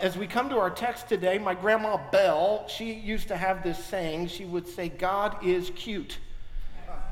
as 0.00 0.16
we 0.16 0.26
come 0.26 0.48
to 0.50 0.58
our 0.58 0.70
text 0.70 1.08
today, 1.08 1.38
my 1.38 1.54
grandma 1.54 1.98
Belle, 2.10 2.66
she 2.68 2.92
used 2.92 3.28
to 3.28 3.36
have 3.36 3.62
this 3.62 3.82
saying. 3.84 4.28
She 4.28 4.44
would 4.44 4.66
say, 4.66 4.88
God 4.88 5.44
is 5.44 5.70
cute. 5.74 6.18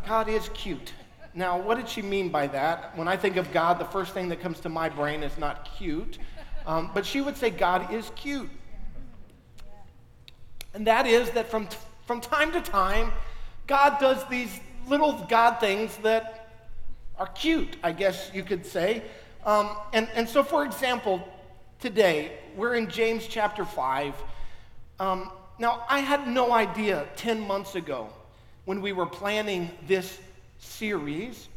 God 0.06 0.28
is 0.28 0.48
cute. 0.54 0.92
Now, 1.34 1.58
what 1.58 1.76
did 1.76 1.88
she 1.88 2.02
mean 2.02 2.30
by 2.30 2.46
that? 2.48 2.96
When 2.96 3.08
I 3.08 3.16
think 3.16 3.36
of 3.36 3.52
God, 3.52 3.78
the 3.78 3.84
first 3.84 4.14
thing 4.14 4.28
that 4.30 4.40
comes 4.40 4.60
to 4.60 4.68
my 4.68 4.88
brain 4.88 5.22
is 5.22 5.36
not 5.36 5.68
cute. 5.76 6.18
Um, 6.66 6.90
but 6.94 7.04
she 7.04 7.20
would 7.20 7.36
say, 7.36 7.50
God 7.50 7.92
is 7.92 8.10
cute. 8.16 8.50
And 10.74 10.86
that 10.86 11.06
is 11.06 11.30
that 11.30 11.50
from, 11.50 11.68
from 12.06 12.20
time 12.20 12.52
to 12.52 12.60
time, 12.60 13.12
God 13.66 13.98
does 13.98 14.26
these 14.28 14.60
little 14.88 15.12
God 15.28 15.60
things 15.60 15.96
that 15.98 16.48
are 17.18 17.26
cute, 17.28 17.76
I 17.82 17.92
guess 17.92 18.30
you 18.34 18.42
could 18.42 18.64
say. 18.64 19.02
Um, 19.44 19.70
and, 19.92 20.08
and 20.14 20.28
so, 20.28 20.42
for 20.42 20.64
example, 20.64 21.26
today, 21.80 22.32
we're 22.56 22.74
in 22.74 22.88
James 22.88 23.26
chapter 23.26 23.64
5. 23.64 24.14
Um, 24.98 25.30
now, 25.58 25.84
I 25.88 26.00
had 26.00 26.26
no 26.26 26.52
idea 26.52 27.06
10 27.16 27.46
months 27.46 27.74
ago 27.74 28.08
when 28.64 28.80
we 28.80 28.92
were 28.92 29.06
planning 29.06 29.70
this 29.86 30.18
series 30.58 31.48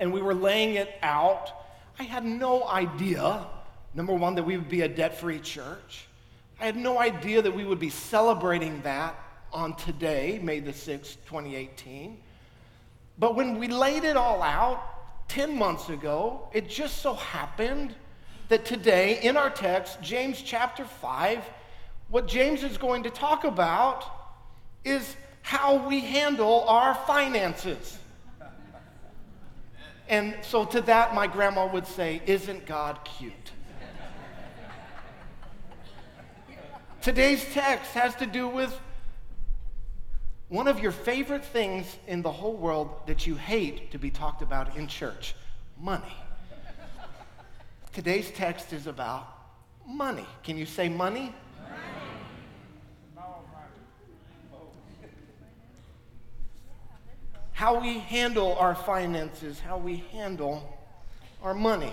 and 0.00 0.12
we 0.12 0.20
were 0.20 0.34
laying 0.34 0.74
it 0.74 0.94
out. 1.02 1.50
I 1.98 2.02
had 2.02 2.24
no 2.24 2.68
idea, 2.68 3.46
number 3.94 4.12
one, 4.12 4.34
that 4.34 4.42
we 4.42 4.56
would 4.56 4.68
be 4.68 4.82
a 4.82 4.88
debt 4.88 5.18
free 5.18 5.38
church. 5.38 6.06
I 6.60 6.66
had 6.66 6.76
no 6.76 6.98
idea 6.98 7.42
that 7.42 7.54
we 7.54 7.64
would 7.64 7.80
be 7.80 7.90
celebrating 7.90 8.80
that 8.82 9.18
on 9.52 9.74
today, 9.76 10.38
May 10.42 10.60
the 10.60 10.72
6th, 10.72 11.16
2018. 11.26 12.18
But 13.18 13.36
when 13.36 13.58
we 13.58 13.68
laid 13.68 14.04
it 14.04 14.16
all 14.16 14.42
out 14.42 15.28
10 15.28 15.56
months 15.56 15.88
ago, 15.88 16.48
it 16.52 16.68
just 16.68 16.98
so 16.98 17.14
happened 17.14 17.94
that 18.48 18.64
today 18.64 19.20
in 19.22 19.36
our 19.36 19.50
text, 19.50 20.00
James 20.02 20.42
chapter 20.42 20.84
5, 20.84 21.44
what 22.08 22.26
James 22.26 22.62
is 22.62 22.76
going 22.76 23.04
to 23.04 23.10
talk 23.10 23.44
about 23.44 24.04
is 24.84 25.16
how 25.42 25.86
we 25.88 26.00
handle 26.00 26.64
our 26.68 26.94
finances. 26.94 27.98
And 30.08 30.36
so 30.42 30.64
to 30.66 30.80
that, 30.82 31.14
my 31.14 31.26
grandma 31.26 31.66
would 31.66 31.86
say, 31.86 32.20
Isn't 32.26 32.66
God 32.66 32.98
cute? 33.04 33.32
Today's 37.00 37.44
text 37.52 37.92
has 37.92 38.14
to 38.16 38.26
do 38.26 38.48
with 38.48 38.78
one 40.48 40.68
of 40.68 40.80
your 40.80 40.92
favorite 40.92 41.44
things 41.44 41.96
in 42.06 42.22
the 42.22 42.32
whole 42.32 42.54
world 42.54 42.88
that 43.06 43.26
you 43.26 43.34
hate 43.34 43.90
to 43.90 43.98
be 43.98 44.10
talked 44.10 44.40
about 44.40 44.76
in 44.76 44.86
church 44.86 45.34
money. 45.78 46.16
Today's 47.94 48.28
text 48.32 48.72
is 48.72 48.88
about 48.88 49.24
money. 49.86 50.26
Can 50.42 50.58
you 50.58 50.66
say 50.66 50.88
money? 50.88 51.32
How 57.52 57.80
we 57.80 58.00
handle 58.00 58.54
our 58.54 58.74
finances, 58.74 59.60
how 59.60 59.78
we 59.78 60.02
handle 60.10 60.76
our 61.40 61.54
money. 61.54 61.92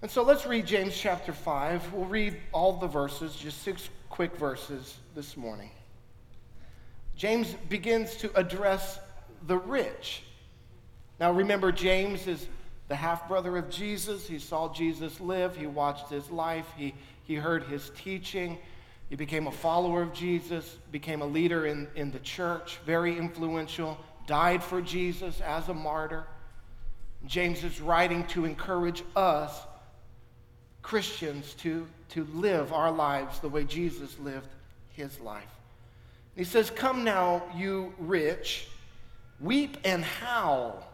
And 0.00 0.10
so 0.10 0.22
let's 0.22 0.46
read 0.46 0.66
James 0.66 0.96
chapter 0.96 1.34
5. 1.34 1.92
We'll 1.92 2.06
read 2.06 2.38
all 2.52 2.78
the 2.78 2.86
verses, 2.86 3.36
just 3.36 3.60
six 3.60 3.90
quick 4.08 4.34
verses 4.36 4.96
this 5.14 5.36
morning. 5.36 5.70
James 7.18 7.54
begins 7.68 8.16
to 8.16 8.34
address 8.34 8.98
the 9.46 9.58
rich. 9.58 10.22
Now 11.20 11.32
remember, 11.32 11.70
James 11.70 12.26
is 12.26 12.46
the 12.88 12.96
half 12.96 13.28
brother 13.28 13.56
of 13.56 13.70
Jesus. 13.70 14.26
He 14.26 14.38
saw 14.38 14.72
Jesus 14.72 15.20
live, 15.20 15.56
he 15.56 15.66
watched 15.66 16.10
his 16.10 16.30
life, 16.30 16.66
he, 16.76 16.94
he 17.24 17.34
heard 17.34 17.64
his 17.64 17.90
teaching. 17.96 18.58
He 19.10 19.16
became 19.16 19.46
a 19.46 19.52
follower 19.52 20.02
of 20.02 20.12
Jesus, 20.12 20.78
became 20.90 21.22
a 21.22 21.26
leader 21.26 21.66
in, 21.66 21.88
in 21.94 22.10
the 22.10 22.18
church, 22.20 22.78
very 22.86 23.16
influential, 23.16 23.98
died 24.26 24.62
for 24.62 24.80
Jesus 24.80 25.40
as 25.40 25.68
a 25.68 25.74
martyr. 25.74 26.24
James 27.26 27.64
is 27.64 27.80
writing 27.80 28.26
to 28.28 28.44
encourage 28.44 29.02
us 29.14 29.60
Christians 30.82 31.54
to, 31.54 31.86
to 32.10 32.24
live 32.34 32.72
our 32.72 32.92
lives 32.92 33.40
the 33.40 33.48
way 33.48 33.64
Jesus 33.64 34.18
lived 34.18 34.48
his 34.90 35.18
life. 35.20 35.44
He 36.36 36.44
says, 36.44 36.70
Come 36.70 37.04
now, 37.04 37.42
you 37.54 37.94
rich, 37.98 38.68
weep 39.40 39.76
and 39.84 40.04
howl 40.04 40.86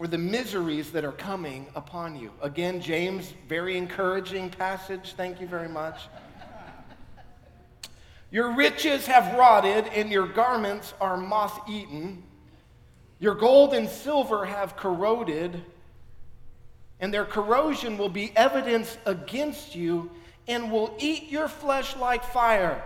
for 0.00 0.06
the 0.06 0.16
miseries 0.16 0.92
that 0.92 1.04
are 1.04 1.12
coming 1.12 1.66
upon 1.74 2.16
you. 2.16 2.30
Again, 2.40 2.80
James, 2.80 3.34
very 3.50 3.76
encouraging 3.76 4.48
passage. 4.48 5.12
Thank 5.14 5.42
you 5.42 5.46
very 5.46 5.68
much. 5.68 6.00
Your 8.30 8.56
riches 8.56 9.04
have 9.04 9.38
rotted, 9.38 9.88
and 9.88 10.10
your 10.10 10.26
garments 10.26 10.94
are 11.02 11.18
moth 11.18 11.68
eaten. 11.68 12.22
Your 13.18 13.34
gold 13.34 13.74
and 13.74 13.90
silver 13.90 14.46
have 14.46 14.74
corroded 14.74 15.62
and 16.98 17.12
their 17.12 17.26
corrosion 17.26 17.98
will 17.98 18.08
be 18.08 18.32
evidence 18.36 18.96
against 19.04 19.74
you 19.74 20.10
and 20.48 20.72
will 20.72 20.94
eat 20.98 21.28
your 21.28 21.48
flesh 21.48 21.94
like 21.96 22.24
fire. 22.24 22.82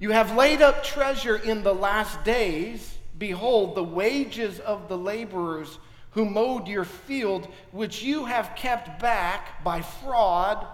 You 0.00 0.10
have 0.10 0.36
laid 0.36 0.62
up 0.62 0.82
treasure 0.82 1.36
in 1.36 1.62
the 1.62 1.74
last 1.74 2.24
days. 2.24 2.93
Behold, 3.24 3.74
the 3.74 3.82
wages 3.82 4.60
of 4.60 4.86
the 4.86 4.98
laborers 4.98 5.78
who 6.10 6.26
mowed 6.26 6.68
your 6.68 6.84
field, 6.84 7.48
which 7.72 8.02
you 8.02 8.26
have 8.26 8.54
kept 8.54 9.00
back 9.00 9.64
by 9.64 9.80
fraud, 9.80 10.66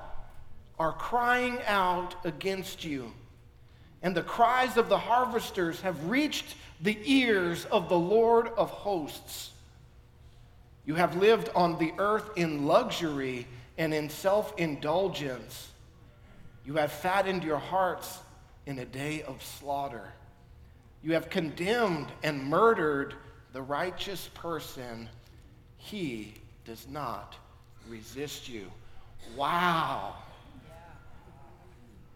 are 0.76 0.92
crying 0.92 1.60
out 1.64 2.16
against 2.24 2.82
you. 2.82 3.12
And 4.02 4.16
the 4.16 4.24
cries 4.24 4.76
of 4.76 4.88
the 4.88 4.98
harvesters 4.98 5.80
have 5.82 6.10
reached 6.10 6.56
the 6.80 6.98
ears 7.04 7.66
of 7.66 7.88
the 7.88 7.96
Lord 7.96 8.48
of 8.56 8.70
hosts. 8.70 9.52
You 10.84 10.96
have 10.96 11.14
lived 11.14 11.50
on 11.54 11.78
the 11.78 11.92
earth 11.98 12.30
in 12.34 12.66
luxury 12.66 13.46
and 13.78 13.94
in 13.94 14.10
self 14.10 14.58
indulgence. 14.58 15.68
You 16.66 16.74
have 16.78 16.90
fattened 16.90 17.44
your 17.44 17.58
hearts 17.58 18.18
in 18.66 18.80
a 18.80 18.84
day 18.84 19.22
of 19.22 19.40
slaughter. 19.40 20.14
You 21.02 21.14
have 21.14 21.30
condemned 21.30 22.08
and 22.22 22.42
murdered 22.44 23.14
the 23.52 23.62
righteous 23.62 24.28
person. 24.34 25.08
He 25.76 26.34
does 26.64 26.86
not 26.88 27.36
resist 27.88 28.48
you. 28.48 28.66
Wow. 29.36 30.14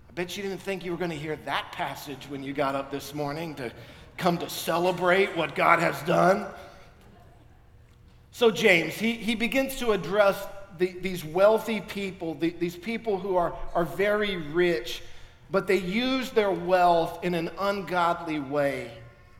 I 0.09 0.12
bet 0.15 0.37
you 0.37 0.43
didn't 0.43 0.61
think 0.61 0.84
you 0.84 0.93
were 0.93 0.99
going 0.99 1.11
to 1.11 1.17
hear 1.17 1.37
that 1.44 1.73
passage 1.73 2.27
when 2.28 2.43
you 2.43 2.53
got 2.53 2.75
up 2.75 2.91
this 2.91 3.15
morning 3.15 3.55
to 3.56 3.73
come 4.17 4.39
to 4.39 4.49
celebrate 4.49 5.37
what 5.37 5.55
God 5.55 5.81
has 5.81 6.00
done. 6.03 6.47
So, 8.31 8.50
James, 8.50 8.94
he, 8.94 9.12
he 9.12 9.34
begins 9.34 9.78
to 9.78 9.93
address 9.93 10.37
the, 10.78 10.93
these 11.00 11.25
wealthy 11.25 11.81
people, 11.81 12.34
the, 12.34 12.50
these 12.50 12.77
people 12.77 13.19
who 13.19 13.37
are, 13.37 13.55
are 13.75 13.84
very 13.84 14.37
rich, 14.37 15.03
but 15.50 15.66
they 15.66 15.77
use 15.77 16.31
their 16.31 16.50
wealth 16.50 17.22
in 17.25 17.34
an 17.34 17.50
ungodly 17.59 18.41
way. 18.41 18.91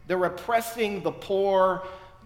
They're 0.07 0.25
oppressing 0.25 1.03
the 1.03 1.13
poor, 1.13 1.83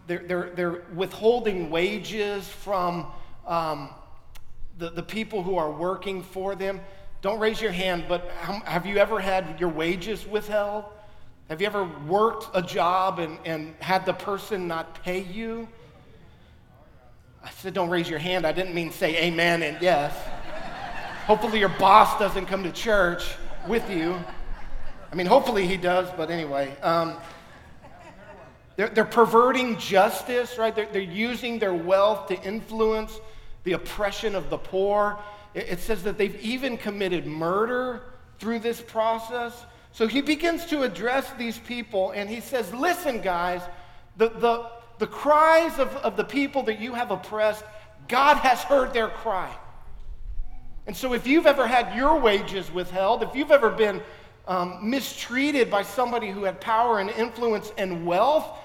they're, 0.07 0.25
they're, 0.27 0.51
they're 0.55 0.83
withholding 0.95 1.71
wages 1.71 2.49
from 2.49 3.07
um, 3.47 3.91
the, 4.79 4.91
the 4.91 5.03
people 5.03 5.43
who 5.43 5.57
are 5.57 5.71
working 5.71 6.23
for 6.23 6.55
them. 6.55 6.81
Don't 7.21 7.39
raise 7.39 7.61
your 7.61 7.73
hand, 7.73 8.05
but 8.09 8.29
have 8.65 8.87
you 8.87 8.99
ever 8.99 9.21
had 9.21 9.59
your 9.59 9.69
wages 9.69 10.27
withheld? 10.27 10.85
Have 11.49 11.61
you 11.61 11.67
ever 11.67 11.85
worked 12.07 12.49
a 12.55 12.63
job 12.63 13.19
and, 13.19 13.39
and 13.45 13.75
had 13.81 14.05
the 14.07 14.13
person 14.13 14.69
not 14.69 15.03
pay 15.03 15.21
you? 15.21 15.67
I 17.43 17.51
said, 17.51 17.75
don't 17.75 17.89
raise 17.89 18.09
your 18.09 18.19
hand. 18.19 18.47
I 18.47 18.53
didn't 18.53 18.75
mean 18.75 18.93
say 18.93 19.17
amen 19.25 19.63
and 19.63 19.81
yes. 19.81 20.15
hopefully, 21.27 21.59
your 21.59 21.71
boss 21.71 22.19
doesn't 22.19 22.47
come 22.47 22.65
to 22.65 22.73
church 22.73 23.25
with 23.67 23.89
you. 23.91 24.17
I 25.11 25.15
mean, 25.15 25.27
hopefully 25.27 25.67
he 25.67 25.77
does, 25.77 26.09
but 26.17 26.31
anyway. 26.31 26.77
Um, 26.83 27.17
they're, 28.77 28.89
they're 28.89 29.05
perverting 29.05 29.77
justice, 29.79 30.57
right? 30.57 30.75
They're, 30.75 30.87
they're 30.87 31.03
using 31.03 31.59
their 31.59 31.75
wealth 31.75 32.29
to 32.29 32.41
influence 32.43 33.19
the 33.65 33.73
oppression 33.73 34.35
of 34.35 34.51
the 34.51 34.59
poor. 34.59 35.19
It, 35.55 35.69
it 35.71 35.81
says 35.81 36.05
that 36.05 36.17
they've 36.17 36.41
even 36.41 36.77
committed 36.77 37.27
murder 37.27 38.03
through 38.39 38.61
this 38.61 38.81
process. 38.81 39.67
So 39.93 40.07
he 40.07 40.21
begins 40.21 40.65
to 40.67 40.83
address 40.83 41.29
these 41.39 41.59
people 41.59 42.13
and 42.13 42.31
he 42.31 42.41
says, 42.41 42.73
Listen, 42.73 43.21
guys, 43.21 43.63
the, 44.17 44.29
the, 44.29 44.71
the 44.99 45.07
cries 45.07 45.79
of, 45.79 45.89
of 45.97 46.17
the 46.17 46.25
people 46.25 46.63
that 46.65 46.79
you 46.79 46.95
have 46.95 47.11
oppressed, 47.11 47.65
God 48.07 48.37
has 48.37 48.63
heard 48.63 48.93
their 48.93 49.09
cry. 49.09 49.53
And 50.89 50.97
so, 50.97 51.13
if 51.13 51.27
you've 51.27 51.47
ever 51.47 51.67
had 51.67 51.95
your 51.95 52.19
wages 52.19 52.73
withheld, 52.73 53.23
if 53.23 53.35
you've 53.35 53.51
ever 53.51 53.69
been 53.69 54.01
um, 54.47 54.79
mistreated 54.89 55.71
by 55.71 55.83
somebody 55.83 56.31
who 56.31 56.45
had 56.45 56.63
power 56.63 56.99
and 56.99 57.11
influence 57.11 57.71
and 57.77 58.07
wealth, 58.07 58.59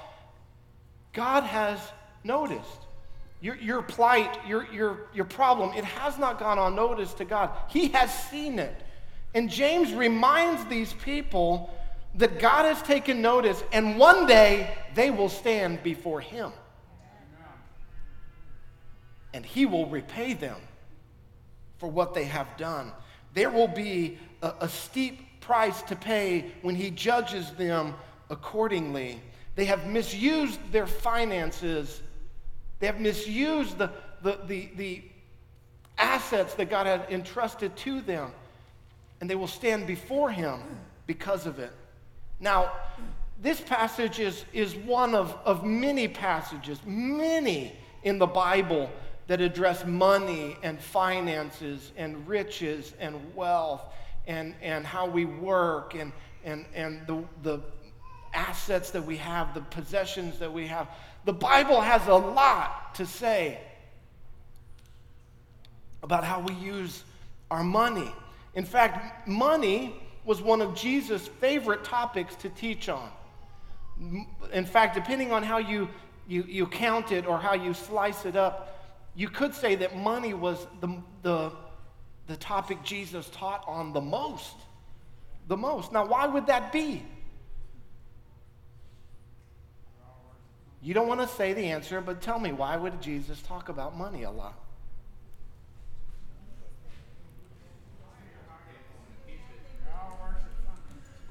God 1.12 1.44
has 1.44 1.80
noticed. 2.24 2.80
your, 3.42 3.58
your 3.58 3.82
plight, 3.82 4.40
your, 4.48 4.66
your, 4.72 5.08
your 5.14 5.26
problem, 5.26 5.74
it 5.76 5.84
has 5.84 6.18
not 6.18 6.40
gone 6.40 6.58
unnoticed 6.58 7.18
to 7.18 7.26
God. 7.26 7.50
He 7.68 7.90
has 7.90 8.10
seen 8.30 8.58
it. 8.58 8.74
And 9.34 9.50
James 9.50 9.92
reminds 9.92 10.64
these 10.66 10.94
people 10.94 11.78
that 12.16 12.40
God 12.40 12.64
has 12.64 12.82
taken 12.84 13.22
notice, 13.22 13.62
and 13.74 14.00
one 14.00 14.28
day 14.28 14.78
they 14.96 15.12
will 15.12 15.28
stand 15.28 15.84
before 15.84 16.22
Him. 16.22 16.54
And 19.34 19.46
He 19.46 19.66
will 19.66 19.88
repay 19.88 20.36
them 20.36 20.62
for 21.84 21.92
what 21.92 22.14
they 22.14 22.24
have 22.24 22.48
done. 22.56 22.94
There 23.34 23.50
will 23.50 23.68
be 23.68 24.18
a, 24.42 24.54
a 24.62 24.70
steep 24.70 25.42
price 25.42 25.82
to 25.82 25.98
pay 25.98 26.46
when 26.62 26.76
He 26.76 26.90
judges 26.90 27.52
them 27.52 27.94
accordingly. 28.30 29.20
They 29.56 29.66
have 29.66 29.86
misused 29.88 30.60
their 30.72 30.88
finances 30.88 32.02
they 32.84 32.88
have 32.88 33.00
misused 33.00 33.78
the, 33.78 33.90
the, 34.24 34.40
the, 34.46 34.70
the 34.76 35.04
assets 35.98 36.54
that 36.56 36.70
God 36.70 36.86
had 36.86 37.06
entrusted 37.10 37.74
to 37.78 38.02
them, 38.02 38.30
and 39.22 39.30
they 39.30 39.36
will 39.36 39.48
stand 39.48 39.88
before 39.88 40.30
Him 40.30 40.60
because 41.08 41.46
of 41.46 41.60
it. 41.60 41.72
Now, 42.42 42.74
this 43.42 43.62
passage 43.62 44.20
is, 44.20 44.44
is 44.52 44.76
one 44.76 45.16
of, 45.16 45.34
of 45.46 45.64
many 45.64 46.10
passages, 46.10 46.78
many 46.86 47.74
in 48.04 48.20
the 48.20 48.28
Bible 48.28 48.90
that 49.28 49.42
address 49.42 49.86
money 49.86 50.58
and 50.64 50.80
finances 50.80 51.92
and 51.96 52.28
riches 52.28 52.94
and 53.00 53.16
wealth 53.36 53.84
and, 54.28 54.54
and 54.62 54.86
how 54.86 55.06
we 55.06 55.26
work 55.26 55.96
and, 55.96 56.12
and, 56.44 56.66
and 56.74 57.06
the, 57.08 57.24
the 57.42 57.62
assets 58.34 58.92
that 58.92 59.06
we 59.06 59.18
have, 59.18 59.54
the 59.54 59.62
possessions 59.62 60.40
that 60.40 60.52
we 60.52 60.68
have. 60.68 60.88
The 61.26 61.34
Bible 61.34 61.80
has 61.82 62.08
a 62.08 62.16
lot 62.16 62.96
to 62.96 63.06
say 63.06 63.60
about 66.02 66.24
how 66.24 66.42
we 66.42 66.54
use 66.56 67.04
our 67.50 67.64
money. 67.64 68.12
In 68.56 68.66
fact, 68.66 69.28
money 69.28 69.96
was 70.26 70.42
one 70.42 70.62
of 70.62 70.76
Jesus' 70.76 71.28
favorite 71.28 71.84
topics 71.84 72.36
to 72.38 72.50
teach 72.50 72.90
on. 72.90 73.10
In 74.52 74.66
fact, 74.66 74.96
depending 74.96 75.32
on 75.32 75.44
how 75.44 75.58
you, 75.60 75.90
you, 76.28 76.44
you 76.44 76.66
count 76.66 77.12
it 77.12 77.26
or 77.26 77.38
how 77.38 77.54
you 77.54 77.74
slice 77.74 78.26
it 78.26 78.36
up, 78.36 78.73
you 79.16 79.30
could 79.30 79.54
say 79.54 79.76
that 79.76 79.96
money 79.96 80.34
was 80.34 80.66
the, 80.82 80.98
the, 81.22 81.52
the 82.28 82.36
topic 82.38 82.84
Jesus 82.84 83.30
taught 83.30 83.64
on 83.68 83.94
the 83.94 84.02
most. 84.02 84.56
The 85.48 85.58
most. 85.58 85.92
Now, 85.92 86.06
why 86.06 86.26
would 86.26 86.48
that 86.48 86.72
be? 86.72 87.04
You 90.82 90.94
don't 90.94 91.08
want 91.08 91.22
to 91.22 91.28
say 91.28 91.54
the 91.54 91.66
answer, 91.66 92.02
but 92.02 92.22
tell 92.22 92.40
me, 92.40 92.52
why 92.52 92.76
would 92.76 93.02
Jesus 93.02 93.42
talk 93.42 93.70
about 93.70 93.98
money 93.98 94.24
a 94.24 94.32
lot? 94.32 94.60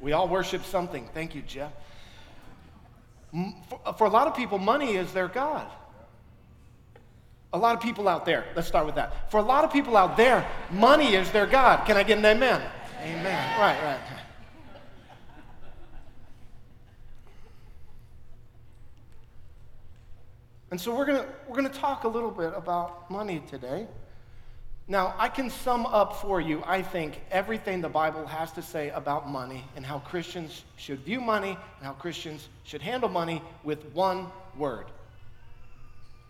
We 0.01 0.13
all 0.13 0.27
worship 0.27 0.65
something. 0.65 1.09
Thank 1.15 1.35
you, 1.35 1.43
Jeff. 1.43 1.73
For, 3.31 3.95
for, 3.95 4.07
a 4.07 4.11
lot 4.11 4.27
of 4.27 4.35
people, 4.35 4.59
money 4.59 4.97
is 4.97 5.13
their 5.13 5.29
God. 5.29 5.71
A 7.55 7.59
lot 7.59 7.75
of 7.77 7.83
people 7.83 8.09
out 8.09 8.25
there, 8.25 8.47
let's 8.57 8.67
start 8.67 8.87
with 8.87 8.95
that. 8.95 9.31
For 9.31 9.39
a 9.39 9.43
lot 9.43 9.65
of 9.65 9.73
people 9.73 9.97
out 9.97 10.17
there, 10.17 10.47
money 10.71 11.15
is 11.15 11.31
their 11.31 11.47
God. 11.47 11.85
Can 11.87 11.97
I 11.97 12.03
get 12.03 12.19
an 12.19 12.25
amen? 12.25 12.63
Amen. 13.03 13.61
Right, 13.61 13.83
right. 13.83 14.01
And 20.71 20.81
so 20.81 20.97
we're 20.97 21.05
going 21.05 21.23
to 21.23 21.29
we're 21.47 21.57
going 21.57 21.71
to 21.71 21.79
talk 21.79 22.05
a 22.05 22.09
little 22.09 22.31
bit 22.31 22.55
about 22.57 23.11
money 23.11 23.43
today. 23.51 23.87
Now, 24.89 25.15
I 25.19 25.29
can 25.29 25.51
sum 25.51 25.85
up 25.85 26.17
for 26.17 26.41
you, 26.41 26.63
I 26.67 26.81
think, 26.81 27.21
everything 27.31 27.83
the 27.83 27.91
Bible 27.91 28.27
has 28.27 28.53
to 28.53 28.63
say 28.63 28.89
about 28.91 29.29
money 29.29 29.65
and 29.77 29.85
how 29.85 29.99
Christians 29.99 30.65
should 30.77 31.01
view 31.01 31.21
money 31.21 31.51
and 31.51 31.87
how 31.87 31.93
Christians 31.93 32.49
should 32.65 32.81
handle 32.83 33.09
money 33.09 33.43
with 33.63 33.85
one 33.93 34.27
word. 34.57 34.87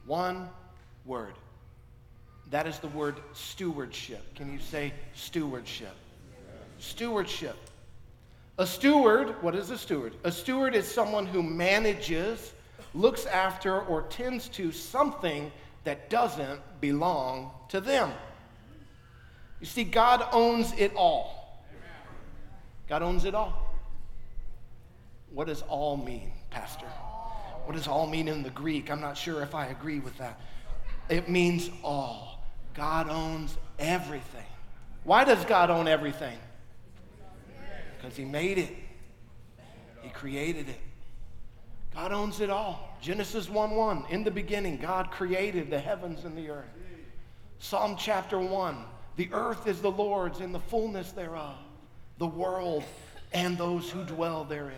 One 0.06 0.48
word. 1.04 1.34
That 2.50 2.66
is 2.66 2.78
the 2.78 2.88
word 2.88 3.16
stewardship. 3.32 4.34
Can 4.34 4.52
you 4.52 4.58
say 4.58 4.93
stewardship? 5.14 5.94
Stewardship. 6.78 7.56
A 8.58 8.66
steward, 8.66 9.43
what 9.43 9.54
is 9.54 9.70
a 9.70 9.78
steward? 9.78 10.14
A 10.25 10.32
steward 10.32 10.75
is 10.75 10.87
someone 10.87 11.26
who 11.26 11.43
manages 11.43 12.52
looks 12.94 13.25
after 13.26 13.81
or 13.81 14.02
tends 14.02 14.49
to 14.50 14.70
something 14.70 15.50
that 15.84 16.10
doesn't 16.10 16.60
belong 16.81 17.50
to 17.69 17.81
them. 17.81 18.12
You 19.60 19.66
see, 19.66 19.84
God 19.84 20.26
owns 20.32 20.72
it 20.76 20.94
all. 20.94 21.64
God 22.88 23.02
owns 23.02 23.25
it 23.25 23.34
all. 23.34 23.75
What 25.32 25.46
does 25.46 25.62
all 25.62 25.96
mean, 25.96 26.32
Pastor? 26.50 26.87
What 27.64 27.75
does 27.75 27.88
all 27.88 28.06
mean 28.06 28.28
in 28.28 28.43
the 28.43 28.50
Greek? 28.50 28.90
I'm 28.90 29.00
not 29.00 29.16
sure 29.16 29.43
if 29.43 29.55
I 29.55 29.69
agree 29.69 30.00
with 30.00 30.19
that. 30.19 30.38
It 31.12 31.29
means 31.29 31.69
all. 31.85 32.43
God 32.73 33.11
owns 33.11 33.55
everything. 33.79 34.47
Why 35.05 35.25
does 35.25 35.44
God 35.44 35.69
own 35.69 35.87
everything? 35.87 36.38
Because 37.99 38.17
He 38.17 38.25
made 38.25 38.56
it, 38.56 38.75
He 40.00 40.09
created 40.09 40.70
it. 40.70 40.81
God 41.94 42.12
owns 42.12 42.41
it 42.41 42.49
all. 42.49 42.97
Genesis 43.03 43.50
1 43.50 43.73
1. 43.73 44.05
In 44.09 44.25
the 44.25 44.31
beginning, 44.31 44.79
God 44.79 45.11
created 45.11 45.69
the 45.69 45.79
heavens 45.79 46.25
and 46.25 46.35
the 46.35 46.49
earth. 46.49 46.70
Psalm 47.58 47.94
chapter 47.99 48.38
1. 48.38 48.76
The 49.17 49.29
earth 49.32 49.67
is 49.67 49.82
the 49.82 49.91
Lord's 49.91 50.41
and 50.41 50.55
the 50.55 50.61
fullness 50.61 51.12
thereof, 51.12 51.58
the 52.17 52.26
world 52.26 52.85
and 53.35 53.58
those 53.58 53.91
who 53.91 54.03
dwell 54.05 54.44
therein. 54.44 54.73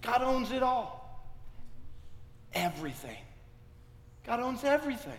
God 0.00 0.22
owns 0.22 0.52
it 0.52 0.62
all. 0.62 1.26
Everything. 2.54 3.18
God 4.26 4.40
owns 4.40 4.64
everything. 4.64 5.18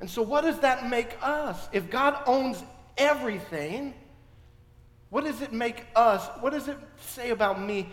And 0.00 0.08
so, 0.08 0.22
what 0.22 0.42
does 0.42 0.60
that 0.60 0.88
make 0.88 1.16
us? 1.20 1.68
If 1.72 1.90
God 1.90 2.22
owns 2.26 2.62
everything, 2.96 3.94
what 5.10 5.24
does 5.24 5.42
it 5.42 5.52
make 5.52 5.84
us? 5.94 6.26
What 6.40 6.50
does 6.50 6.68
it 6.68 6.78
say 7.00 7.30
about 7.30 7.60
me 7.60 7.88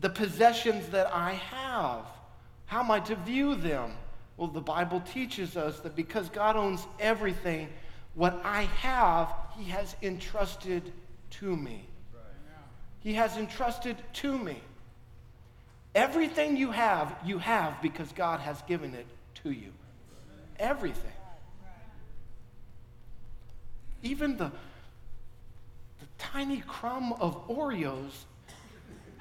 the 0.00 0.10
possessions 0.10 0.88
that 0.88 1.12
I 1.12 1.32
have. 1.32 2.04
How 2.66 2.80
am 2.80 2.90
I 2.90 3.00
to 3.00 3.16
view 3.16 3.54
them? 3.54 3.92
Well, 4.36 4.48
the 4.48 4.60
Bible 4.60 5.00
teaches 5.00 5.56
us 5.56 5.80
that 5.80 5.96
because 5.96 6.28
God 6.28 6.56
owns 6.56 6.86
everything, 7.00 7.68
what 8.14 8.40
I 8.44 8.62
have, 8.80 9.34
He 9.56 9.64
has 9.70 9.96
entrusted 10.02 10.92
to 11.30 11.56
me. 11.56 11.84
He 13.00 13.14
has 13.14 13.36
entrusted 13.36 13.96
to 14.14 14.38
me. 14.38 14.60
Everything 15.94 16.56
you 16.56 16.70
have, 16.70 17.16
you 17.24 17.38
have 17.38 17.80
because 17.82 18.12
God 18.12 18.40
has 18.40 18.60
given 18.62 18.94
it 18.94 19.06
to 19.42 19.50
you. 19.50 19.72
Everything. 20.58 21.12
Even 24.02 24.36
the, 24.36 24.50
the 25.98 26.06
tiny 26.18 26.62
crumb 26.66 27.12
of 27.14 27.48
Oreos 27.48 28.12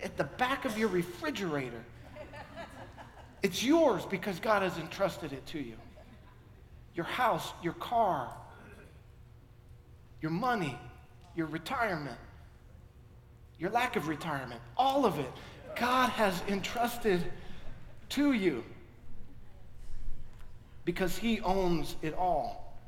at 0.03 0.17
the 0.17 0.23
back 0.23 0.65
of 0.65 0.77
your 0.77 0.89
refrigerator. 0.89 1.83
It's 3.43 3.63
yours 3.63 4.05
because 4.05 4.39
God 4.39 4.61
has 4.61 4.77
entrusted 4.77 5.33
it 5.33 5.45
to 5.47 5.59
you. 5.59 5.75
Your 6.95 7.05
house, 7.05 7.53
your 7.61 7.73
car, 7.73 8.31
your 10.21 10.31
money, 10.31 10.77
your 11.35 11.47
retirement, 11.47 12.17
your 13.59 13.69
lack 13.69 13.95
of 13.95 14.07
retirement, 14.07 14.59
all 14.75 15.05
of 15.05 15.19
it, 15.19 15.31
God 15.75 16.09
has 16.09 16.41
entrusted 16.47 17.23
to 18.09 18.31
you 18.31 18.63
because 20.87 21.17
He 21.17 21.41
owns 21.41 21.97
it 22.01 22.13
all. 22.13 22.79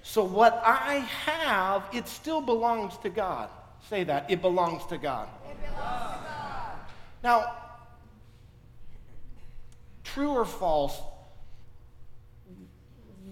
So, 0.00 0.24
what 0.24 0.62
I 0.64 0.94
have, 1.26 1.84
it 1.92 2.08
still 2.08 2.40
belongs 2.40 2.96
to 3.02 3.10
God. 3.10 3.50
Say 3.90 4.02
that. 4.04 4.30
It 4.30 4.40
belongs 4.40 4.86
to 4.86 4.96
God. 4.96 5.28
It 5.50 5.60
belongs 5.60 6.14
to 6.14 6.24
God. 6.24 6.78
Now, 7.22 7.52
true 10.04 10.30
or 10.30 10.46
false, 10.46 10.98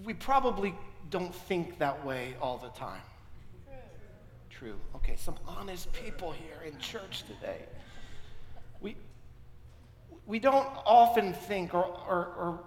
we 0.03 0.13
probably 0.13 0.75
don't 1.09 1.33
think 1.33 1.79
that 1.79 2.05
way 2.05 2.35
all 2.39 2.59
the 2.59 2.69
time. 2.79 3.01
True. 4.51 4.73
True. 4.73 4.79
Okay, 4.97 5.15
some 5.17 5.37
honest 5.47 5.91
people 5.91 6.31
here 6.33 6.71
in 6.71 6.77
church 6.77 7.23
today. 7.23 7.63
We, 8.79 8.95
we 10.27 10.37
don't 10.37 10.67
often 10.85 11.33
think 11.33 11.73
or, 11.73 11.83
or, 11.83 12.25
or 12.37 12.59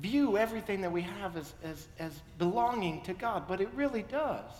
view 0.00 0.36
everything 0.36 0.80
that 0.82 0.92
we 0.92 1.02
have 1.02 1.36
as, 1.36 1.52
as, 1.64 1.88
as 1.98 2.12
belonging 2.38 3.02
to 3.02 3.14
God, 3.14 3.48
but 3.48 3.60
it 3.60 3.68
really 3.74 4.02
does. 4.02 4.50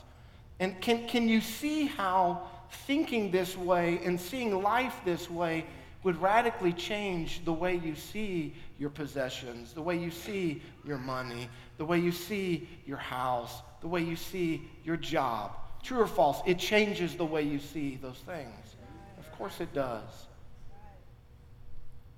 And 0.61 0.81
can, 0.81 1.07
can 1.07 1.29
you 1.29 1.41
see 1.41 1.87
how 1.87 2.49
thinking 2.87 3.31
this 3.31 3.57
way 3.57 4.01
and 4.05 4.21
seeing 4.21 4.63
life 4.63 5.01
this 5.05 5.31
way 5.31 5.65
would 6.03 6.21
radically 6.21 6.73
change 6.73 7.45
the 7.45 7.53
way 7.53 7.77
you 7.77 7.95
see 7.95 8.55
your 8.79 8.91
possessions, 8.91 9.73
the 9.73 9.83
way 9.83 9.97
you 9.97 10.11
see 10.11 10.63
your 10.85 10.99
money, 10.99 11.49
the 11.77 11.85
way 11.85 11.99
you 11.99 12.13
see 12.13 12.69
your 12.87 12.99
house, 12.99 13.63
the 13.81 13.89
way 13.89 14.03
you 14.03 14.17
see 14.17 14.63
your 14.85 14.97
job. 14.97 15.53
True 15.83 16.01
or 16.01 16.07
false? 16.07 16.41
It 16.47 16.59
changes 16.59 17.15
the 17.15 17.25
way 17.25 17.43
you 17.43 17.59
see 17.59 17.99
those 18.01 18.19
things. 18.27 18.77
Of 19.19 19.31
course 19.33 19.61
it 19.61 19.73
does. 19.73 20.27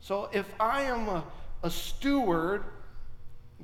So 0.00 0.30
if 0.32 0.46
I 0.58 0.82
am 0.82 1.08
a, 1.08 1.24
a 1.62 1.70
steward, 1.70 2.64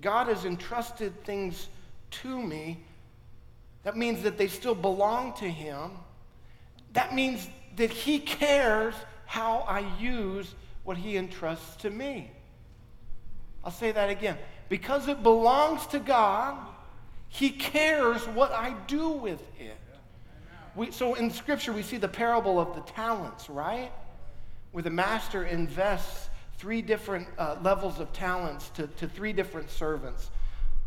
God 0.00 0.28
has 0.28 0.44
entrusted 0.44 1.24
things 1.24 1.68
to 2.10 2.40
me. 2.42 2.84
That 3.82 3.96
means 3.96 4.22
that 4.22 4.36
they 4.36 4.48
still 4.48 4.74
belong 4.74 5.32
to 5.34 5.48
Him. 5.48 5.92
That 6.92 7.14
means 7.14 7.48
that 7.76 7.90
He 7.90 8.18
cares 8.18 8.94
how 9.26 9.58
I 9.68 9.84
use 10.00 10.54
what 10.84 10.96
He 10.96 11.16
entrusts 11.16 11.76
to 11.82 11.90
me. 11.90 12.30
I'll 13.64 13.72
say 13.72 13.92
that 13.92 14.10
again. 14.10 14.38
Because 14.68 15.08
it 15.08 15.22
belongs 15.22 15.86
to 15.88 15.98
God, 15.98 16.56
He 17.28 17.50
cares 17.50 18.26
what 18.28 18.52
I 18.52 18.74
do 18.86 19.08
with 19.10 19.42
it. 19.58 19.76
We, 20.74 20.90
so 20.90 21.14
in 21.14 21.30
Scripture, 21.30 21.72
we 21.72 21.82
see 21.82 21.96
the 21.96 22.08
parable 22.08 22.60
of 22.60 22.74
the 22.74 22.82
talents, 22.92 23.48
right? 23.48 23.90
Where 24.72 24.82
the 24.82 24.90
master 24.90 25.44
invests 25.44 26.25
three 26.58 26.82
different 26.82 27.28
uh, 27.38 27.56
levels 27.62 28.00
of 28.00 28.12
talents 28.12 28.70
to, 28.70 28.86
to 28.86 29.08
three 29.08 29.32
different 29.32 29.70
servants 29.70 30.30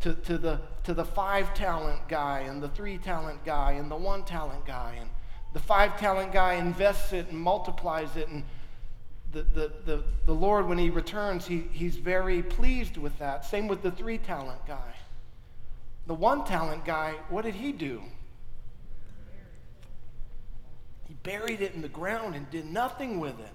to, 0.00 0.14
to, 0.14 0.38
the, 0.38 0.60
to 0.84 0.94
the 0.94 1.04
five 1.04 1.52
talent 1.54 2.00
guy 2.08 2.40
and 2.40 2.62
the 2.62 2.68
three 2.68 2.98
talent 2.98 3.44
guy 3.44 3.72
and 3.72 3.90
the 3.90 3.96
one 3.96 4.24
talent 4.24 4.64
guy. 4.66 4.96
And 4.98 5.08
the 5.52 5.60
five 5.60 5.98
talent 5.98 6.32
guy 6.32 6.54
invests 6.54 7.12
it 7.12 7.28
and 7.28 7.38
multiplies 7.38 8.16
it. 8.16 8.28
And 8.28 8.44
the, 9.32 9.42
the, 9.42 9.72
the, 9.84 10.04
the 10.26 10.34
Lord, 10.34 10.66
when 10.66 10.78
he 10.78 10.90
returns, 10.90 11.46
he, 11.46 11.68
he's 11.72 11.96
very 11.96 12.42
pleased 12.42 12.96
with 12.96 13.18
that. 13.18 13.44
Same 13.44 13.68
with 13.68 13.82
the 13.82 13.90
three 13.90 14.18
talent 14.18 14.66
guy. 14.66 14.94
The 16.06 16.14
one 16.14 16.44
talent 16.44 16.84
guy, 16.84 17.14
what 17.28 17.44
did 17.44 17.54
he 17.54 17.72
do? 17.72 18.02
He 21.06 21.14
buried 21.22 21.60
it 21.60 21.74
in 21.74 21.82
the 21.82 21.88
ground 21.88 22.34
and 22.34 22.48
did 22.50 22.64
nothing 22.64 23.20
with 23.20 23.38
it. 23.38 23.52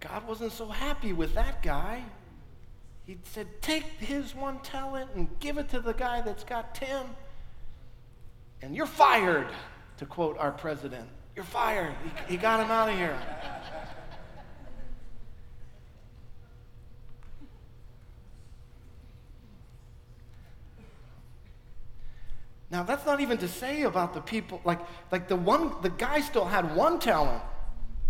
God 0.00 0.26
wasn't 0.26 0.52
so 0.52 0.66
happy 0.66 1.12
with 1.12 1.34
that 1.34 1.62
guy. 1.62 2.02
He 3.06 3.18
said, 3.24 3.46
Take 3.60 3.84
his 3.84 4.34
one 4.34 4.60
talent 4.60 5.10
and 5.14 5.28
give 5.40 5.58
it 5.58 5.68
to 5.70 5.80
the 5.80 5.92
guy 5.92 6.22
that's 6.22 6.44
got 6.44 6.74
10, 6.74 7.04
and 8.62 8.74
you're 8.74 8.86
fired, 8.86 9.48
to 9.98 10.06
quote 10.06 10.38
our 10.38 10.52
president. 10.52 11.08
You're 11.36 11.44
fired. 11.44 11.94
He, 12.26 12.32
he 12.32 12.36
got 12.38 12.60
him 12.60 12.70
out 12.70 12.88
of 12.88 12.96
here. 12.96 13.18
Now 22.70 22.84
that's 22.84 23.04
not 23.04 23.20
even 23.20 23.36
to 23.38 23.48
say 23.48 23.82
about 23.82 24.14
the 24.14 24.20
people 24.20 24.60
like 24.64 24.78
like 25.10 25.26
the 25.26 25.34
one 25.34 25.74
the 25.82 25.90
guy 25.90 26.20
still 26.20 26.44
had 26.44 26.76
one 26.76 27.00
talent. 27.00 27.42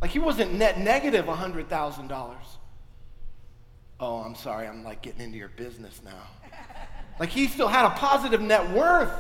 Like 0.01 0.11
he 0.11 0.19
wasn't 0.19 0.55
net 0.55 0.79
negative 0.79 1.27
$100,000. 1.27 2.35
Oh, 4.01 4.17
I'm 4.17 4.35
sorry, 4.35 4.67
I'm 4.67 4.83
like 4.83 5.03
getting 5.03 5.21
into 5.21 5.37
your 5.37 5.51
business 5.51 6.01
now. 6.05 6.23
like 7.19 7.29
he 7.29 7.47
still 7.49 7.69
had 7.69 7.85
a 7.85 7.91
positive 7.91 8.41
net 8.41 8.71
worth. 8.71 9.13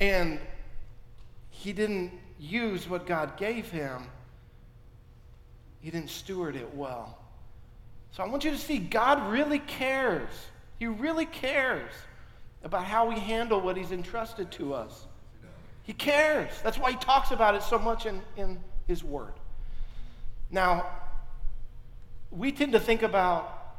And 0.00 0.40
he 1.50 1.74
didn't 1.74 2.12
use 2.38 2.88
what 2.88 3.06
God 3.06 3.36
gave 3.36 3.68
him, 3.68 4.04
he 5.80 5.90
didn't 5.90 6.10
steward 6.10 6.56
it 6.56 6.74
well. 6.74 7.18
So 8.12 8.22
I 8.22 8.28
want 8.28 8.44
you 8.44 8.50
to 8.50 8.58
see 8.58 8.78
God 8.78 9.30
really 9.30 9.60
cares. 9.60 10.30
He 10.78 10.86
really 10.86 11.26
cares 11.26 11.92
about 12.64 12.84
how 12.84 13.08
we 13.08 13.18
handle 13.18 13.60
what 13.60 13.76
he's 13.76 13.92
entrusted 13.92 14.50
to 14.52 14.74
us. 14.74 15.06
He 15.82 15.92
cares. 15.92 16.50
That's 16.62 16.78
why 16.78 16.92
he 16.92 16.96
talks 16.98 17.30
about 17.30 17.54
it 17.54 17.62
so 17.62 17.78
much 17.78 18.06
in, 18.06 18.20
in 18.36 18.58
his 18.86 19.04
word. 19.04 19.32
Now, 20.50 20.86
we 22.30 22.52
tend 22.52 22.72
to 22.72 22.80
think 22.80 23.02
about 23.02 23.76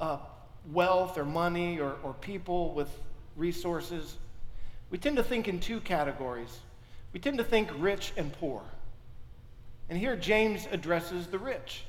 uh, 0.00 0.18
wealth 0.72 1.18
or 1.18 1.24
money 1.24 1.78
or, 1.78 1.96
or 2.02 2.14
people 2.14 2.72
with 2.74 2.88
resources. 3.36 4.16
We 4.90 4.98
tend 4.98 5.16
to 5.16 5.22
think 5.22 5.48
in 5.48 5.60
two 5.60 5.80
categories. 5.80 6.60
We 7.12 7.20
tend 7.20 7.38
to 7.38 7.44
think 7.44 7.68
rich 7.78 8.12
and 8.16 8.32
poor. 8.32 8.62
And 9.88 9.98
here 9.98 10.16
James 10.16 10.66
addresses 10.72 11.26
the 11.26 11.38
rich. 11.38 11.84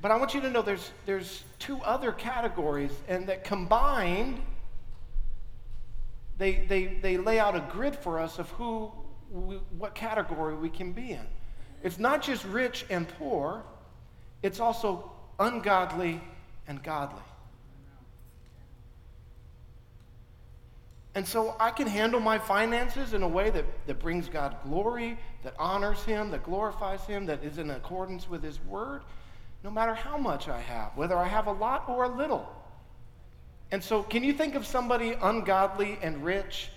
But 0.00 0.10
I 0.10 0.16
want 0.16 0.32
you 0.32 0.40
to 0.40 0.50
know 0.50 0.62
there's, 0.62 0.90
there's 1.04 1.44
two 1.58 1.78
other 1.82 2.12
categories, 2.12 2.92
and 3.06 3.28
that 3.28 3.44
combined, 3.44 4.40
they, 6.38 6.64
they, 6.66 6.86
they 7.02 7.18
lay 7.18 7.38
out 7.38 7.54
a 7.54 7.60
grid 7.70 7.94
for 7.94 8.18
us 8.18 8.38
of 8.38 8.48
who, 8.52 8.90
we, 9.30 9.56
what 9.76 9.94
category 9.94 10.54
we 10.54 10.70
can 10.70 10.92
be 10.92 11.10
in. 11.10 11.26
It's 11.82 11.98
not 11.98 12.22
just 12.22 12.44
rich 12.44 12.84
and 12.90 13.08
poor, 13.18 13.62
it's 14.42 14.60
also 14.60 15.10
ungodly 15.38 16.20
and 16.68 16.82
godly. 16.82 17.22
And 21.14 21.26
so 21.26 21.56
I 21.58 21.70
can 21.70 21.88
handle 21.88 22.20
my 22.20 22.38
finances 22.38 23.14
in 23.14 23.22
a 23.22 23.28
way 23.28 23.50
that, 23.50 23.64
that 23.86 23.98
brings 23.98 24.28
God 24.28 24.56
glory, 24.62 25.18
that 25.42 25.54
honors 25.58 26.02
Him, 26.04 26.30
that 26.30 26.44
glorifies 26.44 27.04
Him, 27.04 27.26
that 27.26 27.42
is 27.42 27.58
in 27.58 27.70
accordance 27.70 28.28
with 28.28 28.42
His 28.42 28.62
Word, 28.64 29.02
no 29.64 29.70
matter 29.70 29.92
how 29.92 30.16
much 30.16 30.48
I 30.48 30.60
have, 30.60 30.96
whether 30.96 31.16
I 31.16 31.26
have 31.26 31.46
a 31.48 31.52
lot 31.52 31.88
or 31.88 32.04
a 32.04 32.08
little. 32.08 32.48
And 33.72 33.82
so, 33.82 34.02
can 34.02 34.22
you 34.22 34.32
think 34.32 34.54
of 34.54 34.66
somebody 34.66 35.16
ungodly 35.20 35.98
and 36.00 36.24
rich 36.24 36.68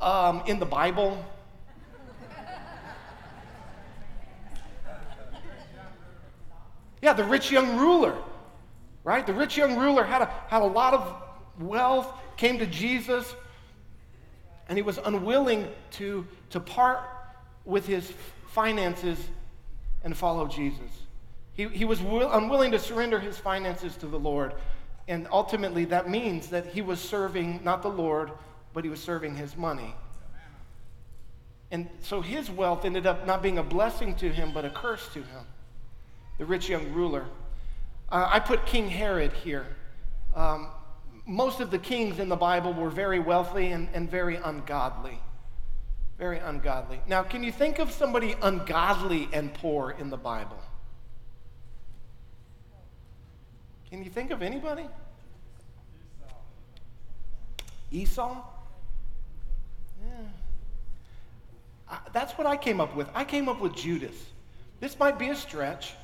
um, 0.00 0.42
in 0.46 0.58
the 0.58 0.66
Bible? 0.66 1.24
Yeah, 7.04 7.12
the 7.12 7.22
rich 7.22 7.50
young 7.50 7.76
ruler, 7.76 8.16
right? 9.04 9.26
The 9.26 9.34
rich 9.34 9.58
young 9.58 9.76
ruler 9.76 10.04
had 10.04 10.22
a, 10.22 10.26
had 10.48 10.62
a 10.62 10.66
lot 10.66 10.94
of 10.94 11.14
wealth, 11.60 12.10
came 12.38 12.58
to 12.58 12.66
Jesus, 12.66 13.36
and 14.70 14.78
he 14.78 14.80
was 14.80 14.96
unwilling 14.96 15.68
to, 15.90 16.26
to 16.48 16.60
part 16.60 17.00
with 17.66 17.86
his 17.86 18.10
finances 18.46 19.18
and 20.02 20.16
follow 20.16 20.48
Jesus. 20.48 21.02
He, 21.52 21.68
he 21.68 21.84
was 21.84 22.00
will, 22.00 22.32
unwilling 22.32 22.70
to 22.70 22.78
surrender 22.78 23.20
his 23.20 23.36
finances 23.36 23.98
to 23.98 24.06
the 24.06 24.18
Lord. 24.18 24.54
And 25.06 25.28
ultimately, 25.30 25.84
that 25.84 26.08
means 26.08 26.48
that 26.48 26.68
he 26.68 26.80
was 26.80 27.00
serving 27.00 27.60
not 27.62 27.82
the 27.82 27.90
Lord, 27.90 28.30
but 28.72 28.82
he 28.82 28.88
was 28.88 28.98
serving 28.98 29.36
his 29.36 29.58
money. 29.58 29.94
And 31.70 31.86
so 32.00 32.22
his 32.22 32.50
wealth 32.50 32.86
ended 32.86 33.06
up 33.06 33.26
not 33.26 33.42
being 33.42 33.58
a 33.58 33.62
blessing 33.62 34.14
to 34.14 34.30
him, 34.30 34.52
but 34.54 34.64
a 34.64 34.70
curse 34.70 35.06
to 35.08 35.18
him 35.18 35.44
the 36.38 36.44
rich 36.44 36.68
young 36.68 36.92
ruler. 36.92 37.26
Uh, 38.10 38.28
I 38.30 38.40
put 38.40 38.66
King 38.66 38.88
Herod 38.88 39.32
here. 39.32 39.66
Um, 40.34 40.68
most 41.26 41.60
of 41.60 41.70
the 41.70 41.78
kings 41.78 42.18
in 42.18 42.28
the 42.28 42.36
Bible 42.36 42.72
were 42.72 42.90
very 42.90 43.18
wealthy 43.18 43.68
and, 43.68 43.88
and 43.94 44.10
very 44.10 44.36
ungodly. 44.36 45.18
Very 46.18 46.38
ungodly. 46.38 47.00
Now, 47.08 47.22
can 47.22 47.42
you 47.42 47.50
think 47.50 47.78
of 47.78 47.90
somebody 47.90 48.36
ungodly 48.42 49.28
and 49.32 49.52
poor 49.54 49.90
in 49.90 50.10
the 50.10 50.16
Bible? 50.16 50.60
Can 53.90 54.04
you 54.04 54.10
think 54.10 54.30
of 54.30 54.42
anybody? 54.42 54.86
Esau? 57.90 58.42
Yeah. 60.04 60.12
Uh, 61.90 61.96
that's 62.12 62.32
what 62.32 62.46
I 62.46 62.56
came 62.56 62.80
up 62.80 62.96
with. 62.96 63.08
I 63.14 63.24
came 63.24 63.48
up 63.48 63.60
with 63.60 63.74
Judas. 63.74 64.14
This 64.80 64.98
might 64.98 65.18
be 65.18 65.28
a 65.28 65.36
stretch, 65.36 65.94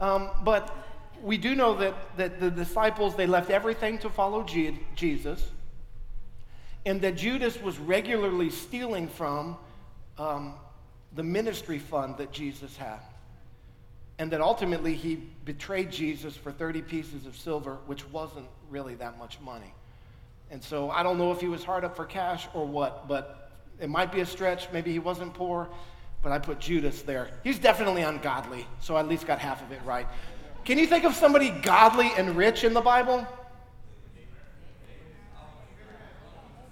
um, 0.00 0.30
but 0.44 0.74
we 1.22 1.36
do 1.36 1.54
know 1.54 1.74
that, 1.76 1.94
that 2.16 2.40
the 2.40 2.50
disciples, 2.50 3.16
they 3.16 3.26
left 3.26 3.50
everything 3.50 3.98
to 3.98 4.10
follow 4.10 4.42
G- 4.44 4.78
Jesus, 4.94 5.44
and 6.86 7.00
that 7.00 7.16
Judas 7.16 7.60
was 7.60 7.78
regularly 7.78 8.50
stealing 8.50 9.08
from 9.08 9.56
um, 10.16 10.54
the 11.14 11.22
ministry 11.22 11.78
fund 11.78 12.16
that 12.18 12.32
Jesus 12.32 12.76
had. 12.76 13.00
And 14.20 14.32
that 14.32 14.40
ultimately 14.40 14.94
he 14.94 15.16
betrayed 15.44 15.92
Jesus 15.92 16.36
for 16.36 16.50
30 16.50 16.82
pieces 16.82 17.26
of 17.26 17.36
silver, 17.36 17.78
which 17.86 18.08
wasn't 18.10 18.46
really 18.68 18.96
that 18.96 19.16
much 19.16 19.40
money. 19.40 19.72
And 20.50 20.62
so 20.62 20.90
I 20.90 21.02
don't 21.02 21.18
know 21.18 21.30
if 21.30 21.40
he 21.40 21.46
was 21.46 21.62
hard 21.62 21.84
up 21.84 21.94
for 21.94 22.04
cash 22.04 22.48
or 22.52 22.66
what, 22.66 23.06
but 23.06 23.50
it 23.80 23.88
might 23.88 24.10
be 24.10 24.20
a 24.20 24.26
stretch. 24.26 24.72
Maybe 24.72 24.92
he 24.92 24.98
wasn't 24.98 25.34
poor 25.34 25.68
but 26.22 26.32
I 26.32 26.38
put 26.38 26.58
Judas 26.58 27.02
there. 27.02 27.30
He's 27.44 27.58
definitely 27.58 28.02
ungodly, 28.02 28.66
so 28.80 28.96
I 28.96 29.00
at 29.00 29.08
least 29.08 29.26
got 29.26 29.38
half 29.38 29.62
of 29.62 29.72
it 29.72 29.80
right. 29.84 30.06
Can 30.64 30.78
you 30.78 30.86
think 30.86 31.04
of 31.04 31.14
somebody 31.14 31.50
godly 31.50 32.10
and 32.16 32.36
rich 32.36 32.64
in 32.64 32.74
the 32.74 32.80
Bible? 32.80 33.26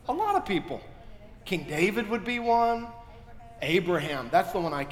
A 0.08 0.12
lot 0.12 0.36
of 0.36 0.44
people. 0.44 0.80
King 1.44 1.64
David 1.68 2.08
would 2.10 2.24
be 2.24 2.38
one. 2.38 2.88
Abraham, 3.62 4.28
that's 4.30 4.52
the 4.52 4.60
one 4.60 4.74
I 4.74 4.86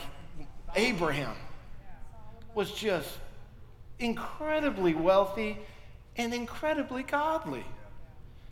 Abraham 0.77 1.37
was 2.55 2.73
just 2.73 3.09
incredibly 3.99 4.95
wealthy 4.95 5.59
and 6.17 6.33
incredibly 6.33 7.03
godly. 7.03 7.65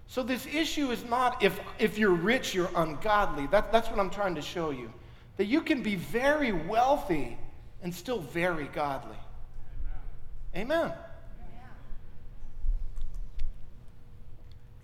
So 0.07 0.23
this 0.23 0.47
issue 0.47 0.91
is 0.91 1.05
not 1.05 1.43
if, 1.43 1.59
if 1.79 1.97
you're 1.99 2.11
rich, 2.11 2.55
you're 2.55 2.71
ungodly. 2.77 3.47
That, 3.47 3.73
that's 3.73 3.89
what 3.89 3.99
I'm 3.99 4.11
trying 4.11 4.35
to 4.35 4.43
show 4.43 4.71
you. 4.71 4.93
That 5.43 5.49
you 5.49 5.63
can 5.63 5.83
be 5.83 5.97
very 5.97 6.53
wealthy 6.53 7.37
and 7.83 7.93
still 7.93 8.21
very 8.21 8.67
godly. 8.67 9.17
Amen. 10.55 10.85
Amen. 10.85 10.93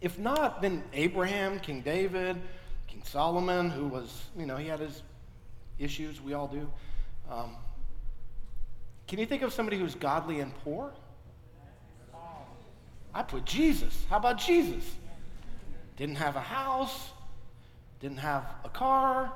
If 0.01 0.19
not, 0.19 0.61
then 0.61 0.83
Abraham, 0.93 1.61
King 1.61 1.81
David, 1.83 2.43
King 2.89 3.05
Solomon, 3.05 3.71
who 3.71 3.87
was, 3.87 4.25
you 4.37 4.47
know, 4.47 4.57
he 4.57 4.67
had 4.67 4.81
his 4.81 5.05
issues, 5.79 6.21
we 6.21 6.35
all 6.35 6.49
do. 6.49 6.69
Um, 7.31 7.55
can 9.07 9.21
you 9.21 9.27
think 9.27 9.43
of 9.43 9.53
somebody 9.53 9.79
who's 9.79 9.95
godly 9.95 10.41
and 10.41 10.53
poor? 10.65 10.93
I 13.15 13.23
put 13.23 13.45
Jesus. 13.45 14.05
How 14.11 14.17
about 14.17 14.39
Jesus? 14.39 14.83
Didn't 15.97 16.17
have 16.17 16.35
a 16.35 16.41
house, 16.41 17.11
didn't 18.01 18.19
have 18.19 18.45
a 18.65 18.69
car. 18.69 19.33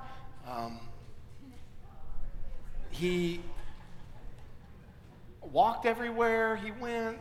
Um, 0.51 0.81
he 2.93 3.41
walked 5.41 5.87
everywhere 5.87 6.57
he 6.57 6.71
went. 6.71 7.19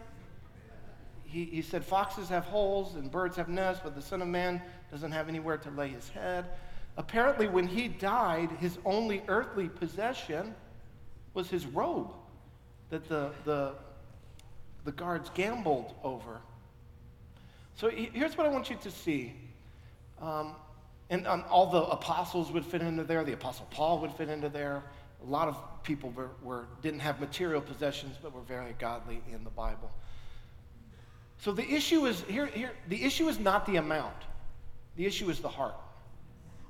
He, 1.24 1.46
he 1.46 1.62
said, 1.62 1.84
Foxes 1.84 2.30
have 2.30 2.44
holes 2.44 2.96
and 2.96 3.10
birds 3.10 3.38
have 3.38 3.50
nests, 3.50 3.82
but 3.84 3.96
the 3.96 4.02
Son 4.02 4.22
of 4.22 4.28
Man 4.28 4.62
doesn't 4.92 5.12
have 5.12 5.30
anywhere 5.30 5.58
to 5.58 5.72
lay 5.72 5.88
his 5.88 6.10
head. 6.10 6.46
Apparently, 6.98 7.48
when 7.48 7.66
he 7.66 7.88
died, 7.88 8.52
his 8.60 8.78
only 8.84 9.24
earthly 9.28 9.70
possession 9.70 10.54
was 11.34 11.50
his 11.50 11.66
robe 11.66 12.12
that 12.90 13.08
the, 13.08 13.32
the, 13.46 13.74
the 14.84 14.92
guards 14.92 15.32
gambled 15.34 15.94
over. 16.04 16.42
So 17.76 17.90
here's 17.90 18.38
what 18.38 18.46
I 18.46 18.50
want 18.50 18.70
you 18.70 18.76
to 18.84 18.92
see. 18.92 19.34
Um, 20.22 20.54
and 21.10 21.26
um, 21.28 21.44
all 21.50 21.68
the 21.68 21.82
apostles 21.84 22.52
would 22.52 22.66
fit 22.66 22.82
into 22.82 23.04
there. 23.04 23.24
The 23.24 23.34
apostle 23.34 23.68
Paul 23.72 24.00
would 24.00 24.14
fit 24.14 24.30
into 24.30 24.50
there. 24.50 24.84
A 25.26 25.30
lot 25.30 25.48
of 25.48 25.84
people 25.84 26.10
were, 26.12 26.32
were, 26.44 26.66
didn't 26.82 27.02
have 27.02 27.20
material 27.20 27.62
possessions, 27.62 28.16
but 28.22 28.34
were 28.34 28.42
very 28.42 28.76
godly 28.80 29.22
in 29.32 29.44
the 29.44 29.50
Bible. 29.50 29.92
So 31.40 31.52
the 31.52 31.68
issue 31.68 32.06
is 32.06 32.22
here, 32.24 32.46
here. 32.48 32.72
The 32.88 33.04
issue 33.04 33.28
is 33.28 33.40
not 33.40 33.66
the 33.66 33.78
amount. 33.78 34.16
The 34.96 35.06
issue 35.06 35.30
is 35.30 35.40
the 35.40 35.50
heart. 35.50 35.76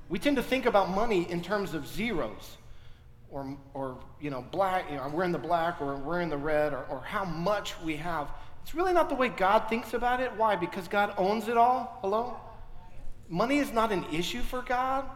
We 0.09 0.19
tend 0.19 0.37
to 0.37 0.43
think 0.43 0.65
about 0.65 0.89
money 0.89 1.29
in 1.29 1.41
terms 1.41 1.73
of 1.73 1.87
zeros 1.87 2.57
or, 3.29 3.57
or 3.73 3.97
you 4.19 4.29
know, 4.29 4.45
black, 4.51 4.89
you 4.89 4.97
know, 4.97 5.09
we're 5.09 5.23
in 5.23 5.31
the 5.31 5.37
black 5.37 5.81
or 5.81 5.95
we're 5.95 6.21
in 6.21 6.29
the 6.29 6.37
red 6.37 6.73
or, 6.73 6.83
or 6.89 7.01
how 7.01 7.25
much 7.25 7.79
we 7.81 7.95
have. 7.97 8.29
It's 8.63 8.75
really 8.75 8.93
not 8.93 9.09
the 9.09 9.15
way 9.15 9.29
God 9.29 9.69
thinks 9.69 9.93
about 9.93 10.19
it. 10.19 10.31
Why? 10.35 10.55
Because 10.55 10.87
God 10.87 11.13
owns 11.17 11.47
it 11.47 11.57
all. 11.57 11.97
Hello? 12.01 12.39
Money 13.27 13.59
is 13.59 13.71
not 13.71 13.91
an 13.91 14.05
issue 14.11 14.41
for 14.41 14.61
God. 14.61 15.09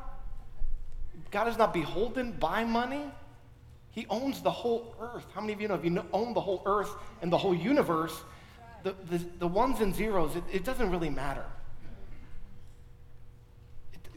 God 1.31 1.47
is 1.47 1.57
not 1.57 1.73
beholden 1.73 2.31
by 2.31 2.63
money. 2.63 3.11
He 3.95 4.05
owns 4.09 4.41
the 4.41 4.51
whole 4.51 4.93
earth. 4.99 5.25
How 5.33 5.39
many 5.39 5.53
of 5.53 5.61
you 5.61 5.69
know 5.69 5.75
if 5.75 5.85
you 5.85 6.03
own 6.11 6.33
the 6.33 6.41
whole 6.41 6.61
earth 6.65 6.93
and 7.21 7.31
the 7.31 7.37
whole 7.37 7.55
universe, 7.55 8.13
the, 8.83 8.93
the, 9.09 9.25
the 9.39 9.47
ones 9.47 9.79
and 9.79 9.95
zeros, 9.95 10.35
it, 10.35 10.43
it 10.51 10.63
doesn't 10.65 10.91
really 10.91 11.09
matter. 11.09 11.45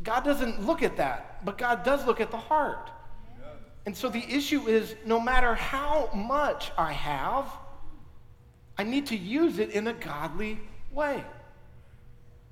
God 0.02 0.24
doesn't 0.24 0.66
look 0.66 0.82
at 0.82 0.96
that, 0.96 1.44
but 1.44 1.56
God 1.58 1.84
does 1.84 2.04
look 2.06 2.20
at 2.20 2.32
the 2.32 2.36
heart. 2.36 2.90
And 3.86 3.96
so 3.96 4.08
the 4.08 4.24
issue 4.28 4.66
is 4.66 4.96
no 5.06 5.20
matter 5.20 5.54
how 5.54 6.10
much 6.12 6.72
I 6.76 6.92
have, 6.92 7.46
I 8.76 8.82
need 8.82 9.06
to 9.06 9.16
use 9.16 9.60
it 9.60 9.70
in 9.70 9.86
a 9.86 9.92
godly 9.92 10.58
way. 10.92 11.24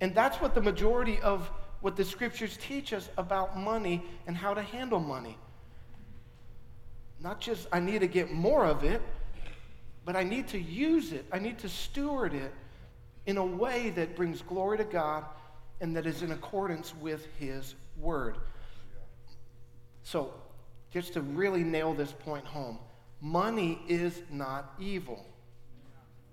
And 0.01 0.15
that's 0.15 0.41
what 0.41 0.55
the 0.55 0.63
majority 0.63 1.19
of 1.19 1.51
what 1.81 1.97
the 1.97 2.05
scriptures 2.05 2.57
teach 2.61 2.93
us 2.93 3.09
about 3.19 3.59
money 3.59 4.05
and 4.29 4.37
how 4.37 4.55
to 4.55 4.63
handle 4.63 5.01
money. 5.01 5.37
Not 7.21 7.41
just 7.41 7.67
I 7.73 7.81
need 7.81 8.01
to 8.01 8.07
get 8.07 8.33
more 8.33 8.65
of 8.65 8.85
it, 8.85 9.01
but 10.05 10.17
I 10.17 10.23
need 10.23 10.49
to 10.49 10.59
use 10.59 11.13
it. 11.13 11.27
I 11.33 11.39
need 11.39 11.59
to 11.59 11.69
steward 11.69 12.35
it 12.35 12.53
in 13.27 13.39
a 13.39 13.45
way 13.45 13.91
that 13.91 14.15
brings 14.17 14.43
glory 14.43 14.79
to 14.79 14.85
God 14.85 15.25
and 15.81 15.95
that 15.97 16.07
is 16.07 16.23
in 16.23 16.33
accordance 16.33 16.95
with 17.01 17.27
His 17.39 17.75
word. 17.99 18.37
So, 20.03 20.33
just 20.93 21.15
to 21.15 21.21
really 21.21 21.65
nail 21.65 21.93
this 21.93 22.13
point 22.13 22.45
home 22.45 22.79
money 23.21 23.81
is 23.89 24.23
not 24.31 24.75
evil. 24.79 25.27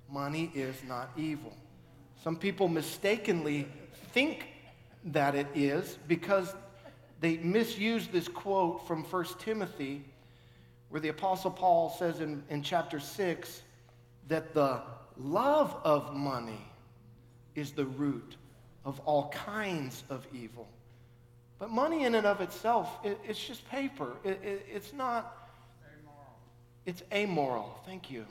Money 0.09 0.51
is 0.53 0.75
not 0.87 1.09
evil. 1.17 1.53
Some 2.23 2.35
people 2.35 2.67
mistakenly 2.67 3.67
think 4.11 4.45
that 5.05 5.33
it 5.33 5.47
is 5.55 5.97
because 6.07 6.53
they 7.19 7.37
misuse 7.37 8.07
this 8.07 8.27
quote 8.27 8.87
from 8.87 9.03
1 9.03 9.25
Timothy, 9.39 10.05
where 10.93 11.01
the 11.01 11.09
Apostle 11.09 11.49
Paul 11.49 11.89
says 11.89 12.19
in, 12.19 12.43
in 12.51 12.61
chapter 12.61 12.99
6 12.99 13.63
that 14.27 14.53
the 14.53 14.79
love 15.17 15.75
of 15.83 16.13
money 16.13 16.63
is 17.55 17.71
the 17.71 17.85
root 17.85 18.35
of 18.85 18.99
all 18.99 19.29
kinds 19.29 20.03
of 20.11 20.27
evil. 20.31 20.67
But 21.57 21.71
money 21.71 22.03
in 22.03 22.13
and 22.13 22.27
of 22.27 22.41
itself, 22.41 22.99
it, 23.03 23.19
it's 23.27 23.43
just 23.43 23.67
paper. 23.71 24.11
It, 24.23 24.39
it, 24.43 24.67
it's 24.71 24.93
not, 24.93 25.35
amoral. 25.99 26.27
it's 26.85 27.01
amoral. 27.11 27.79
Thank 27.87 28.11
you. 28.11 28.23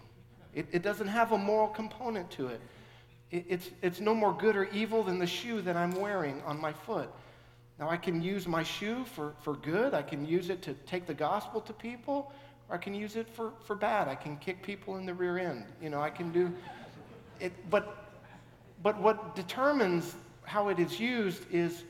It, 0.54 0.82
doesn't 0.82 1.08
have 1.08 1.32
a 1.32 1.38
moral 1.38 1.66
component 1.66 2.30
to 2.32 2.46
it. 2.46 2.60
it's, 3.32 3.70
it's 3.82 3.98
no 3.98 4.14
more 4.14 4.32
good 4.34 4.54
or 4.54 4.66
evil 4.66 5.02
than 5.02 5.18
the 5.18 5.26
shoe 5.26 5.62
that 5.62 5.76
I'm 5.76 5.96
wearing 5.96 6.40
on 6.46 6.60
my 6.60 6.72
foot. 6.72 7.10
Now, 7.82 7.90
I 7.90 7.96
can 7.96 8.22
use 8.22 8.46
my 8.46 8.62
shoe 8.62 9.04
for, 9.04 9.34
for 9.40 9.54
good. 9.54 9.94
I 9.94 10.02
can 10.02 10.24
use 10.24 10.50
it 10.50 10.62
to 10.62 10.74
take 10.86 11.06
the 11.06 11.14
gospel 11.14 11.60
to 11.62 11.72
people, 11.72 12.32
I 12.72 12.78
can 12.78 12.94
use 12.94 13.16
it 13.16 13.28
for, 13.28 13.52
for 13.64 13.76
bad. 13.76 14.08
I 14.08 14.14
can 14.14 14.38
kick 14.38 14.62
people 14.62 14.96
in 14.96 15.04
the 15.04 15.12
rear 15.12 15.36
end. 15.36 15.66
You 15.82 15.90
know, 15.90 16.00
I 16.00 16.08
can 16.08 16.32
do 16.32 16.50
it. 17.38 17.52
But, 17.68 18.08
but 18.82 18.98
what 18.98 19.36
determines 19.36 20.16
how 20.44 20.70
it 20.70 20.78
is 20.78 20.98
used 20.98 21.44
is 21.52 21.84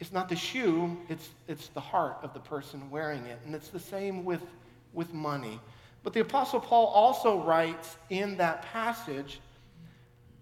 it's 0.00 0.12
not 0.12 0.28
the 0.28 0.34
shoe, 0.34 0.96
it's, 1.08 1.28
it's 1.46 1.68
the 1.68 1.80
heart 1.80 2.16
of 2.22 2.34
the 2.34 2.40
person 2.40 2.90
wearing 2.90 3.24
it. 3.26 3.38
And 3.46 3.54
it's 3.54 3.68
the 3.68 3.78
same 3.78 4.24
with, 4.24 4.42
with 4.92 5.14
money. 5.14 5.60
But 6.02 6.12
the 6.12 6.20
Apostle 6.20 6.58
Paul 6.58 6.86
also 6.86 7.40
writes 7.42 7.96
in 8.08 8.38
that 8.38 8.62
passage, 8.62 9.40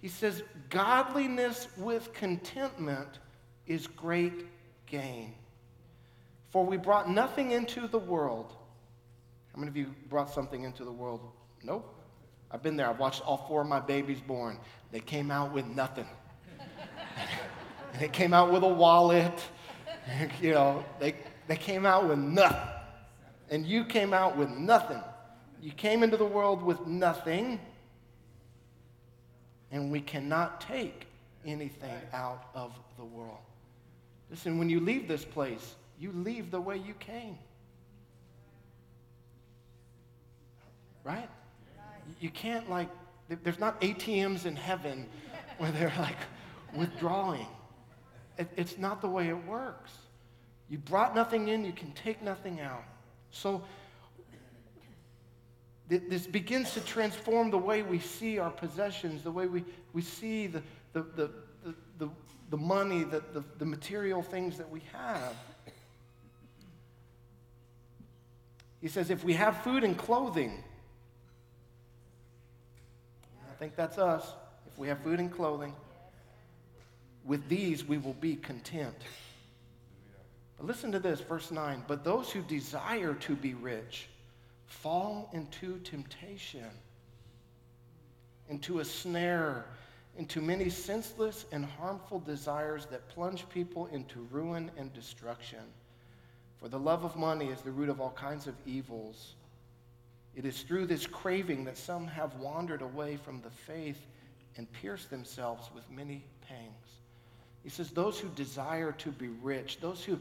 he 0.01 0.09
says, 0.09 0.43
Godliness 0.71 1.69
with 1.77 2.15
contentment 2.15 3.19
is 3.67 3.87
great 3.87 4.47
gain. 4.87 5.35
For 6.51 6.65
we 6.65 6.77
brought 6.77 7.11
nothing 7.11 7.53
into 7.53 7.87
the 7.87 7.99
world. 7.99 8.55
How 9.55 9.61
many 9.61 9.69
of 9.69 9.77
you 9.77 9.95
brought 10.09 10.31
something 10.31 10.65
into 10.65 10.85
the 10.85 10.93
world? 10.93 11.21
Nope. 11.63 11.95
I've 12.51 12.63
been 12.63 12.77
there. 12.77 12.89
I've 12.89 12.99
watched 12.99 13.23
all 13.23 13.45
four 13.49 13.63
of 13.63 13.67
my 13.67 13.81
babies 13.81 14.21
born. 14.21 14.59
They 14.91 15.01
came 15.01 15.31
out 15.31 15.53
with 15.53 15.67
nothing. 15.67 16.07
they 18.01 18.09
came 18.09 18.33
out 18.33 18.51
with 18.51 18.63
a 18.63 18.69
wallet. 18.69 19.39
you 20.41 20.53
know, 20.53 20.85
they, 20.99 21.15
they 21.47 21.57
came 21.57 21.85
out 21.85 22.09
with 22.09 22.19
nothing. 22.19 22.71
And 23.51 23.67
you 23.67 23.85
came 23.85 24.15
out 24.15 24.37
with 24.37 24.51
nothing. 24.51 25.03
You 25.61 25.73
came 25.73 26.03
into 26.03 26.17
the 26.17 26.25
world 26.25 26.63
with 26.63 26.87
nothing. 26.87 27.61
And 29.71 29.91
we 29.91 30.01
cannot 30.01 30.63
take 30.63 31.07
anything 31.45 31.97
out 32.13 32.45
of 32.55 32.79
the 32.97 33.05
world. 33.05 33.39
Listen, 34.31 34.59
when 34.59 34.71
you 34.71 34.81
leave 34.81 35.09
this 35.09 35.25
place, 35.25 35.75
you 35.99 36.13
leave 36.13 36.51
the 36.51 36.61
way 36.61 36.77
you 36.77 36.95
came. 36.95 37.39
Right? 41.05 41.29
You 42.21 42.31
can't, 42.31 42.69
like, 42.71 42.89
there's 43.29 43.59
not 43.59 43.81
ATMs 43.81 44.47
in 44.47 44.57
heaven 44.57 45.07
where 45.59 45.71
they're 45.73 45.93
like 45.99 46.17
withdrawing. 46.75 47.47
It, 48.39 48.49
it's 48.57 48.79
not 48.79 49.01
the 49.01 49.09
way 49.09 49.29
it 49.29 49.47
works. 49.47 49.93
You 50.69 50.79
brought 50.79 51.15
nothing 51.15 51.49
in, 51.49 51.65
you 51.65 51.73
can 51.73 51.93
take 51.93 52.23
nothing 52.23 52.61
out. 52.61 52.85
So 53.31 53.63
th- 55.89 56.03
this 56.09 56.27
begins 56.27 56.73
to 56.75 56.81
transform 56.81 57.51
the 57.51 57.59
way 57.59 57.83
we 57.83 57.99
see 57.99 58.39
our 58.39 58.51
possessions, 58.51 59.23
the 59.23 59.31
way 59.31 59.47
we, 59.47 59.65
we 59.93 60.03
see 60.03 60.47
the, 60.47 60.63
the, 60.93 61.03
the, 61.17 61.31
the, 61.65 61.75
the, 61.99 62.09
the 62.51 62.57
money, 62.57 63.05
the, 63.05 63.23
the, 63.33 63.43
the 63.59 63.65
material 63.65 64.23
things 64.23 64.59
that 64.59 64.69
we 64.69 64.83
have. 64.93 65.35
He 68.81 68.89
says, 68.89 69.11
if 69.11 69.25
we 69.25 69.33
have 69.35 69.63
food 69.63 69.83
and 69.83 69.97
clothing, 69.97 70.63
I 73.51 73.55
think 73.59 73.75
that's 73.75 73.99
us. 73.99 74.25
If 74.71 74.79
we 74.79 74.89
have 74.89 75.01
food 75.01 75.19
and 75.19 75.33
clothing, 75.33 75.75
with 77.25 77.49
these 77.49 77.85
we 77.85 77.99
will 77.99 78.15
be 78.15 78.37
content. 78.37 78.95
But 80.57 80.67
listen 80.67 80.93
to 80.93 80.99
this, 80.99 81.21
verse 81.21 81.51
9. 81.51 81.85
But 81.89 82.05
those 82.05 82.31
who 82.31 82.43
desire 82.43 83.15
to 83.15 83.35
be 83.35 83.55
rich 83.55 84.09
fall 84.67 85.31
into 85.33 85.79
temptation, 85.79 86.67
into 88.49 88.81
a 88.81 88.85
snare, 88.85 89.65
into 90.17 90.41
many 90.41 90.69
senseless 90.69 91.47
and 91.53 91.65
harmful 91.65 92.21
desires 92.21 92.87
that 92.87 93.09
plunge 93.09 93.49
people 93.49 93.87
into 93.87 94.27
ruin 94.31 94.71
and 94.77 94.93
destruction. 94.93 95.61
For 96.61 96.69
the 96.69 96.79
love 96.79 97.05
of 97.05 97.17
money 97.17 97.49
is 97.49 97.61
the 97.61 97.71
root 97.71 97.89
of 97.89 98.01
all 98.01 98.11
kinds 98.11 98.47
of 98.47 98.55
evils. 98.67 99.35
It 100.35 100.45
is 100.45 100.63
through 100.63 100.87
this 100.87 101.07
craving 101.07 101.65
that 101.65 101.79
some 101.79 102.07
have 102.07 102.35
wandered 102.37 102.83
away 102.83 103.17
from 103.17 103.41
the 103.41 103.51
faith 103.51 103.99
and 104.57 104.71
pierced 104.73 105.11
themselves 105.11 105.71
with 105.75 105.89
many 105.91 106.25
pangs. 106.47 106.89
He 107.63 107.71
says, 107.71 107.91
Those 107.91 108.19
who 108.19 108.29
desire 108.31 108.93
to 108.93 109.11
be 109.11 109.29
rich, 109.29 109.81
those 109.81 110.05
who, 110.05 110.19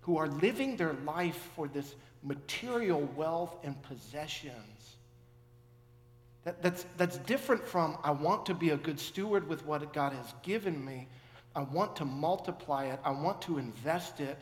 who 0.00 0.16
are 0.16 0.28
living 0.28 0.76
their 0.76 0.94
life 1.04 1.50
for 1.54 1.68
this 1.68 1.94
material 2.22 3.02
wealth 3.16 3.56
and 3.62 3.80
possessions, 3.82 4.96
that, 6.44 6.62
that's, 6.62 6.86
that's 6.96 7.18
different 7.18 7.66
from 7.66 7.96
I 8.04 8.10
want 8.10 8.46
to 8.46 8.54
be 8.54 8.70
a 8.70 8.76
good 8.76 9.00
steward 9.00 9.48
with 9.48 9.64
what 9.64 9.92
God 9.92 10.12
has 10.12 10.34
given 10.42 10.84
me. 10.84 11.08
I 11.56 11.62
want 11.62 11.96
to 11.96 12.04
multiply 12.04 12.86
it. 12.86 13.00
I 13.04 13.10
want 13.10 13.40
to 13.42 13.58
invest 13.58 14.20
it, 14.20 14.38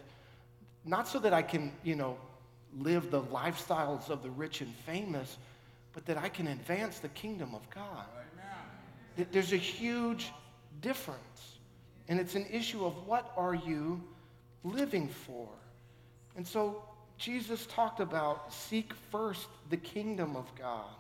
not 0.85 1.09
so 1.09 1.19
that 1.21 1.33
I 1.33 1.43
can, 1.43 1.73
you 1.83 1.95
know, 1.95 2.17
live 2.79 3.11
the 3.11 3.23
lifestyles 3.23 4.09
of 4.11 4.23
the 4.23 4.31
rich 4.31 4.61
and 4.61 4.75
famous, 4.87 5.37
but 5.93 6.07
that 6.07 6.17
I 6.17 6.29
can 6.29 6.49
advance 6.49 6.99
the 6.99 7.09
kingdom 7.09 7.55
of 7.55 7.69
God. 7.71 8.07
Amen. 9.17 9.29
There's 9.31 9.53
a 9.53 9.59
huge 9.59 10.33
difference. 10.81 11.59
And 12.09 12.19
it's 12.19 12.35
an 12.35 12.47
issue 12.51 12.85
of 12.85 13.07
what 13.07 13.33
are 13.37 13.55
you 13.55 14.03
living 14.65 15.09
for? 15.09 15.49
And 16.37 16.47
so 16.47 16.83
Jesus 17.19 17.67
talked 17.67 18.01
about 18.01 18.53
seek 18.53 18.93
first 19.11 19.47
the 19.71 19.77
kingdom 19.77 20.37
of 20.37 20.53
God. 20.59 20.91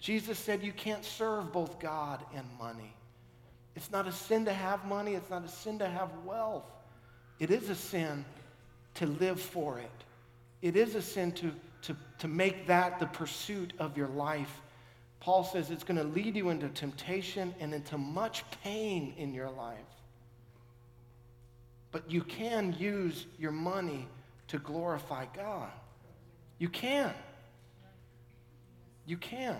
Jesus 0.00 0.38
said 0.38 0.62
you 0.62 0.72
can't 0.72 1.04
serve 1.04 1.52
both 1.52 1.80
God 1.80 2.24
and 2.34 2.46
money. 2.58 2.94
It's 3.74 3.90
not 3.90 4.06
a 4.06 4.12
sin 4.12 4.44
to 4.44 4.52
have 4.52 4.84
money, 4.84 5.14
it's 5.14 5.30
not 5.30 5.44
a 5.44 5.48
sin 5.48 5.78
to 5.80 5.88
have 5.88 6.10
wealth. 6.24 6.64
It 7.38 7.50
is 7.50 7.70
a 7.70 7.74
sin 7.74 8.24
to 8.98 9.06
live 9.06 9.40
for 9.40 9.78
it. 9.78 9.90
It 10.60 10.76
is 10.76 10.94
a 10.96 11.02
sin 11.02 11.32
to, 11.32 11.52
to, 11.82 11.96
to 12.18 12.28
make 12.28 12.66
that 12.66 12.98
the 12.98 13.06
pursuit 13.06 13.72
of 13.78 13.96
your 13.96 14.08
life. 14.08 14.60
Paul 15.20 15.44
says 15.44 15.70
it's 15.70 15.84
going 15.84 15.98
to 15.98 16.04
lead 16.04 16.34
you 16.34 16.50
into 16.50 16.68
temptation 16.68 17.54
and 17.60 17.72
into 17.72 17.96
much 17.96 18.44
pain 18.62 19.14
in 19.16 19.32
your 19.32 19.50
life. 19.50 19.78
But 21.92 22.10
you 22.10 22.22
can 22.22 22.74
use 22.78 23.26
your 23.38 23.52
money 23.52 24.08
to 24.48 24.58
glorify 24.58 25.26
God. 25.34 25.70
You 26.58 26.68
can. 26.68 27.14
You 29.06 29.16
can. 29.16 29.58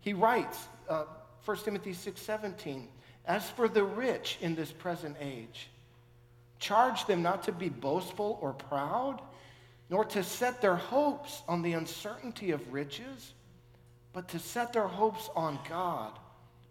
He 0.00 0.12
writes, 0.12 0.68
uh, 0.90 1.04
1 1.44 1.56
Timothy 1.64 1.92
6:17, 1.92 2.88
as 3.24 3.48
for 3.50 3.66
the 3.66 3.82
rich 3.82 4.36
in 4.42 4.54
this 4.54 4.70
present 4.70 5.16
age, 5.20 5.70
charge 6.58 7.06
them 7.06 7.22
not 7.22 7.44
to 7.44 7.52
be 7.52 7.68
boastful 7.68 8.38
or 8.40 8.52
proud 8.52 9.20
nor 9.90 10.04
to 10.04 10.22
set 10.22 10.60
their 10.60 10.76
hopes 10.76 11.42
on 11.46 11.62
the 11.62 11.74
uncertainty 11.74 12.50
of 12.50 12.72
riches, 12.72 13.34
but 14.12 14.28
to 14.28 14.38
set 14.38 14.72
their 14.72 14.86
hopes 14.86 15.28
on 15.36 15.58
God, 15.68 16.18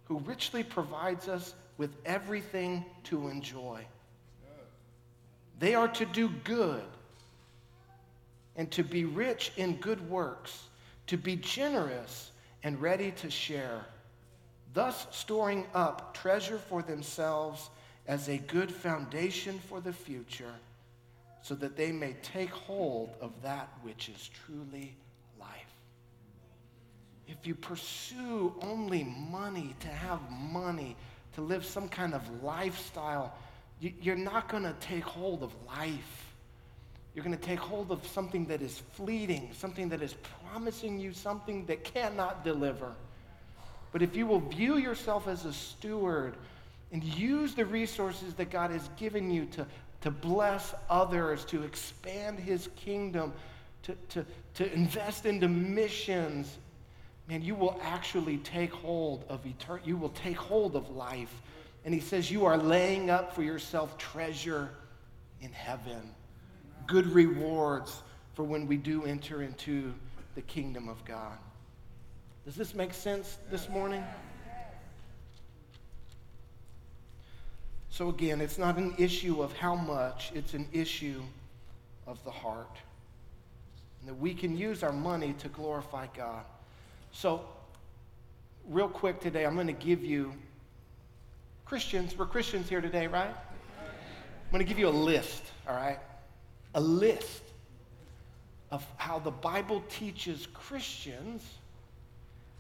who 0.05 0.19
richly 0.19 0.63
provides 0.63 1.27
us 1.27 1.53
with 1.77 1.91
everything 2.05 2.83
to 3.05 3.27
enjoy. 3.27 3.85
They 5.59 5.75
are 5.75 5.87
to 5.89 6.05
do 6.05 6.29
good 6.43 6.83
and 8.55 8.69
to 8.71 8.83
be 8.83 9.05
rich 9.05 9.51
in 9.57 9.77
good 9.77 10.09
works, 10.09 10.65
to 11.07 11.17
be 11.17 11.35
generous 11.35 12.31
and 12.63 12.81
ready 12.81 13.11
to 13.11 13.29
share, 13.29 13.85
thus 14.73 15.07
storing 15.11 15.65
up 15.73 16.13
treasure 16.13 16.57
for 16.57 16.81
themselves 16.81 17.69
as 18.07 18.27
a 18.27 18.37
good 18.37 18.71
foundation 18.71 19.59
for 19.69 19.79
the 19.79 19.93
future 19.93 20.53
so 21.41 21.55
that 21.55 21.75
they 21.75 21.91
may 21.91 22.15
take 22.21 22.49
hold 22.49 23.15
of 23.21 23.31
that 23.41 23.69
which 23.81 24.09
is 24.09 24.29
truly 24.45 24.95
life. 25.39 25.49
If 27.27 27.45
you 27.47 27.55
pursue 27.55 28.53
only 28.61 29.03
money, 29.03 29.75
to 29.81 29.87
have 29.87 30.19
money, 30.31 30.95
to 31.35 31.41
live 31.41 31.65
some 31.65 31.89
kind 31.89 32.13
of 32.13 32.43
lifestyle, 32.43 33.33
you're 33.79 34.15
not 34.15 34.47
going 34.47 34.63
to 34.63 34.75
take 34.79 35.03
hold 35.03 35.43
of 35.43 35.53
life. 35.67 36.33
You're 37.13 37.25
going 37.25 37.37
to 37.37 37.43
take 37.43 37.59
hold 37.59 37.91
of 37.91 38.05
something 38.07 38.45
that 38.45 38.61
is 38.61 38.81
fleeting, 38.93 39.49
something 39.53 39.89
that 39.89 40.01
is 40.01 40.15
promising 40.49 40.99
you 40.99 41.13
something 41.13 41.65
that 41.65 41.83
cannot 41.83 42.43
deliver. 42.43 42.93
But 43.91 44.01
if 44.01 44.15
you 44.15 44.25
will 44.25 44.39
view 44.39 44.77
yourself 44.77 45.27
as 45.27 45.45
a 45.45 45.53
steward 45.53 46.35
and 46.93 47.03
use 47.03 47.55
the 47.55 47.65
resources 47.65 48.33
that 48.35 48.49
God 48.49 48.71
has 48.71 48.89
given 48.97 49.29
you 49.29 49.45
to 49.47 49.65
to 50.03 50.11
bless 50.11 50.75
others, 50.89 51.45
to 51.45 51.63
expand 51.63 52.37
his 52.37 52.67
kingdom, 52.75 53.31
to, 53.83 53.95
to, 54.09 54.25
to 54.55 54.73
invest 54.73 55.25
into 55.25 55.47
missions, 55.47 56.57
man, 57.29 57.41
you 57.41 57.55
will 57.55 57.79
actually 57.81 58.37
take 58.39 58.73
hold 58.73 59.23
of 59.29 59.45
eternity. 59.45 59.87
You 59.87 59.95
will 59.95 60.09
take 60.09 60.35
hold 60.35 60.75
of 60.75 60.89
life. 60.89 61.33
And 61.85 61.93
he 61.93 62.01
says, 62.01 62.29
You 62.29 62.43
are 62.45 62.57
laying 62.57 63.09
up 63.09 63.33
for 63.33 63.43
yourself 63.43 63.97
treasure 63.97 64.71
in 65.39 65.53
heaven, 65.53 66.11
good 66.85 67.07
rewards 67.07 68.03
for 68.33 68.43
when 68.43 68.67
we 68.67 68.75
do 68.75 69.05
enter 69.05 69.41
into 69.41 69.93
the 70.35 70.41
kingdom 70.41 70.89
of 70.89 71.03
God. 71.05 71.37
Does 72.43 72.55
this 72.55 72.75
make 72.75 72.93
sense 72.93 73.37
this 73.49 73.69
morning? 73.69 74.03
So, 77.93 78.09
again, 78.09 78.41
it's 78.41 78.57
not 78.57 78.77
an 78.77 78.95
issue 78.97 79.43
of 79.43 79.53
how 79.53 79.75
much, 79.75 80.31
it's 80.33 80.55
an 80.55 80.67
issue 80.73 81.21
of 82.07 82.17
the 82.23 82.31
heart. 82.31 82.75
And 83.99 84.09
that 84.09 84.15
we 84.15 84.33
can 84.33 84.57
use 84.57 84.81
our 84.81 84.91
money 84.91 85.35
to 85.37 85.47
glorify 85.49 86.07
God. 86.17 86.43
So, 87.11 87.45
real 88.67 88.87
quick 88.87 89.19
today, 89.19 89.45
I'm 89.45 89.53
going 89.53 89.67
to 89.67 89.73
give 89.73 90.03
you 90.03 90.33
Christians, 91.65 92.17
we're 92.17 92.25
Christians 92.25 92.67
here 92.67 92.81
today, 92.81 93.05
right? 93.05 93.29
I'm 93.29 94.51
going 94.51 94.65
to 94.65 94.67
give 94.67 94.79
you 94.79 94.87
a 94.87 94.89
list, 94.89 95.43
all 95.69 95.75
right? 95.75 95.99
A 96.73 96.81
list 96.81 97.43
of 98.71 98.83
how 98.97 99.19
the 99.19 99.29
Bible 99.29 99.83
teaches 99.87 100.47
Christians 100.51 101.47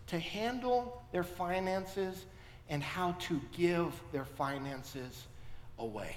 to 0.05 0.19
handle 0.19 1.01
their 1.11 1.23
finances 1.23 2.23
and 2.69 2.81
how 2.81 3.13
to 3.13 3.41
give 3.55 3.93
their 4.11 4.25
finances 4.25 5.27
away. 5.79 6.15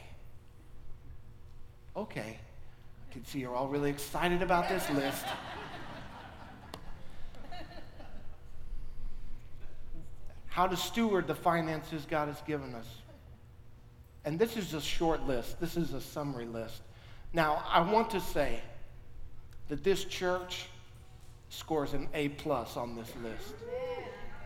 Okay, 1.97 2.39
I 3.09 3.13
can 3.13 3.25
see 3.25 3.41
you're 3.41 3.55
all 3.55 3.69
really 3.69 3.91
excited 3.91 4.43
about 4.43 4.69
this 4.69 4.89
list. 4.91 5.25
how 10.57 10.67
to 10.67 10.75
steward 10.75 11.27
the 11.27 11.35
finances 11.35 12.07
God 12.09 12.29
has 12.29 12.41
given 12.47 12.75
us. 12.75 12.87
And 14.25 14.39
this 14.39 14.57
is 14.57 14.73
a 14.73 14.81
short 14.81 15.27
list, 15.27 15.61
this 15.61 15.77
is 15.77 15.93
a 15.93 16.01
summary 16.01 16.47
list. 16.47 16.81
Now, 17.35 17.63
I 17.71 17.81
want 17.81 18.09
to 18.13 18.21
say 18.23 18.63
that 19.69 19.85
this 19.85 20.05
church 20.05 20.69
scores 21.51 21.93
an 21.93 22.09
A 22.15 22.31
plus 22.31 22.79
on 22.79 22.97
this 22.97 23.13
list. 23.23 23.55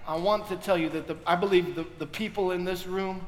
I 0.07 0.17
want 0.17 0.49
to 0.49 0.57
tell 0.57 0.79
you 0.79 0.89
that 0.91 1.07
the, 1.07 1.17
I 1.27 1.37
believe 1.37 1.75
the, 1.75 1.87
the 1.99 2.07
people 2.07 2.53
in 2.53 2.65
this 2.65 2.87
room, 2.87 3.27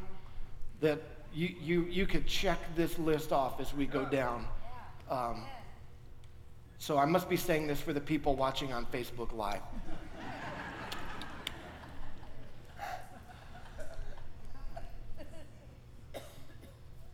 that 0.81 1.01
you, 1.35 1.55
you, 1.61 1.87
you 1.91 2.07
could 2.07 2.27
check 2.27 2.59
this 2.75 2.99
list 2.99 3.33
off 3.33 3.61
as 3.61 3.73
we 3.73 3.87
go 3.87 4.05
down. 4.05 4.47
Um, 5.09 5.45
so 6.79 6.99
I 6.99 7.05
must 7.05 7.29
be 7.29 7.37
saying 7.37 7.69
this 7.69 7.81
for 7.81 7.93
the 7.93 8.01
people 8.01 8.35
watching 8.35 8.73
on 8.73 8.87
Facebook 8.87 9.33
Live. 9.33 9.61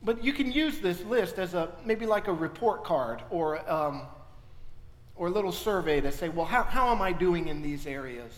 but 0.02 0.24
you 0.24 0.32
can 0.32 0.50
use 0.50 0.78
this 0.78 1.02
list 1.04 1.38
as 1.38 1.52
a 1.52 1.68
maybe 1.84 2.06
like 2.06 2.28
a 2.28 2.32
report 2.32 2.82
card 2.82 3.22
or, 3.28 3.70
um, 3.70 4.02
or 5.16 5.26
a 5.26 5.30
little 5.30 5.52
survey 5.52 6.00
to 6.00 6.10
say, 6.10 6.30
well, 6.30 6.46
how, 6.46 6.62
how 6.62 6.90
am 6.90 7.02
I 7.02 7.12
doing 7.12 7.48
in 7.48 7.60
these 7.60 7.86
areas? 7.86 8.32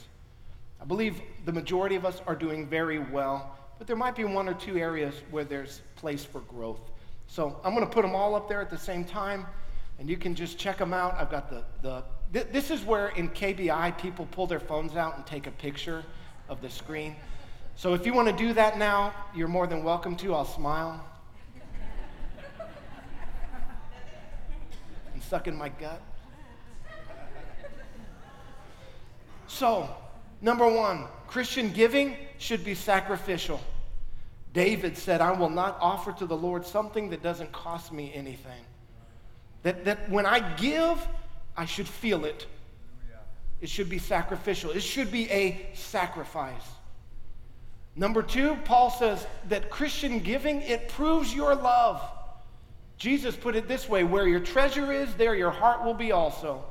I 0.81 0.85
believe 0.85 1.21
the 1.45 1.53
majority 1.53 1.95
of 1.95 2.07
us 2.07 2.23
are 2.27 2.35
doing 2.35 2.67
very 2.67 2.99
well, 2.99 3.57
but 3.79 3.87
there 3.87 3.97
might 3.97 4.17
be 4.17 4.25
one 4.25 4.49
or 4.49 4.55
two 4.55 4.79
areas 4.79 5.15
where 5.31 5.45
there's 5.45 5.83
place 5.97 6.25
for 6.25 6.41
growth. 6.41 6.81
So 7.27 7.61
I'm 7.63 7.75
going 7.75 7.87
to 7.87 7.93
put 7.93 8.03
them 8.03 8.15
all 8.15 8.35
up 8.35 8.49
there 8.49 8.61
at 8.63 8.71
the 8.71 8.79
same 8.79 9.05
time, 9.05 9.47
and 9.99 10.09
you 10.09 10.17
can 10.17 10.35
just 10.35 10.59
check 10.59 10.79
them 10.79 10.95
out. 10.95 11.15
I've 11.15 11.31
got 11.31 11.51
the, 11.51 11.65
the 11.83 12.03
th- 12.33 12.47
this 12.51 12.71
is 12.71 12.83
where 12.83 13.09
in 13.09 13.29
KBI 13.29 13.99
people 13.99 14.27
pull 14.31 14.47
their 14.47 14.61
phones 14.61 14.97
out 14.97 15.17
and 15.17 15.27
take 15.27 15.47
a 15.47 15.51
picture 15.51 16.03
of 16.49 16.63
the 16.63 16.71
screen. 16.71 17.15
So 17.77 17.95
if 17.95 18.07
you 18.07 18.15
want 18.15 18.29
to 18.29 18.37
do 18.37 18.53
that 18.55 18.79
now, 18.79 19.15
you're 19.35 19.49
more 19.49 19.67
than 19.67 19.85
welcome 19.85 20.17
to. 20.17 20.35
I'll 20.35 20.45
smile. 20.45 21.05
and 25.13 25.23
suck 25.23 25.47
in 25.47 25.57
my 25.57 25.69
gut. 25.69 26.01
So, 29.47 29.89
number 30.41 30.69
one, 30.69 31.07
Christian 31.27 31.73
giving 31.73 32.17
should 32.39 32.65
be 32.65 32.75
sacrificial. 32.75 33.61
David 34.53 34.97
said, 34.97 35.21
I 35.21 35.33
will 35.33 35.51
not 35.51 35.79
offer 35.81 36.13
to 36.13 36.27
the 36.27 36.37
Lord 36.37 36.67
something 36.67 37.11
that 37.11 37.23
doesn't 37.23 37.53
cost 37.53 37.93
me 37.93 38.11
anything. 38.15 38.65
That, 39.63 39.85
that 39.85 40.11
when 40.11 40.27
I 40.27 40.41
give, 40.57 41.07
I 41.57 41.67
should 41.67 41.87
feel 41.87 42.25
it. 42.25 42.47
It 43.61 43.69
should 43.69 43.91
be 43.91 43.99
sacrificial. 43.99 44.71
It 44.71 44.83
should 44.83 45.13
be 45.13 45.31
a 45.31 45.69
sacrifice. 45.75 46.65
Number 47.95 48.23
two, 48.23 48.57
Paul 48.65 48.91
says 48.91 49.27
that 49.49 49.69
Christian 49.71 50.21
giving, 50.21 50.63
it 50.63 50.89
proves 50.89 51.35
your 51.35 51.55
love. 51.55 52.03
Jesus 52.97 53.37
put 53.37 53.57
it 53.57 53.69
this 53.69 53.89
way 53.89 54.05
where 54.05 54.27
your 54.27 54.41
treasure 54.41 54.93
is, 54.93 55.13
there 55.15 55.35
your 55.35 55.51
heart 55.51 55.85
will 55.85 55.95
be 55.95 56.13
also. 56.13 56.65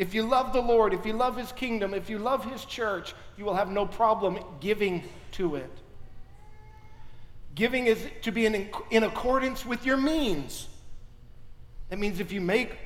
If 0.00 0.14
you 0.14 0.22
love 0.22 0.54
the 0.54 0.62
Lord, 0.62 0.94
if 0.94 1.04
you 1.04 1.12
love 1.12 1.36
his 1.36 1.52
kingdom, 1.52 1.92
if 1.92 2.08
you 2.08 2.18
love 2.18 2.42
his 2.50 2.64
church, 2.64 3.12
you 3.36 3.44
will 3.44 3.54
have 3.54 3.68
no 3.68 3.84
problem 3.84 4.38
giving 4.58 5.02
to 5.32 5.56
it. 5.56 5.70
Giving 7.54 7.84
is 7.84 8.02
to 8.22 8.32
be 8.32 8.46
in, 8.46 8.70
in 8.90 9.02
accordance 9.02 9.66
with 9.66 9.84
your 9.84 9.98
means. 9.98 10.68
That 11.90 11.98
means 11.98 12.18
if 12.18 12.32
you 12.32 12.40
make 12.40 12.78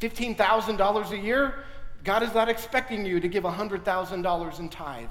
$15,000 0.00 1.10
a 1.12 1.16
year, 1.16 1.62
God 2.02 2.24
is 2.24 2.34
not 2.34 2.48
expecting 2.48 3.06
you 3.06 3.20
to 3.20 3.28
give 3.28 3.44
$100,000 3.44 4.58
in 4.58 4.68
tithe. 4.68 5.06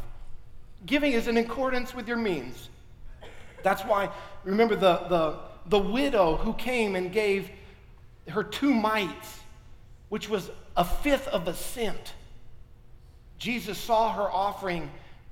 Giving 0.86 1.14
is 1.14 1.30
in 1.30 1.38
accordance 1.38 1.96
with 1.96 2.10
your 2.10 2.18
means. 2.18 2.68
That's 3.64 3.84
why, 3.84 4.10
remember 4.44 4.76
the, 4.76 4.98
the, 5.08 5.40
the 5.68 5.80
widow 5.80 6.36
who 6.36 6.54
came 6.56 6.98
and 6.98 7.10
gave 7.10 7.52
her 8.28 8.44
two 8.44 8.74
mites, 8.74 9.40
which 10.10 10.28
was 10.28 10.52
a 10.78 10.84
fifth 10.84 11.28
of 11.28 11.48
a 11.48 11.54
cent. 11.54 12.14
Jesus 13.38 13.78
saw 13.78 14.14
her 14.14 14.30
offering 14.32 14.90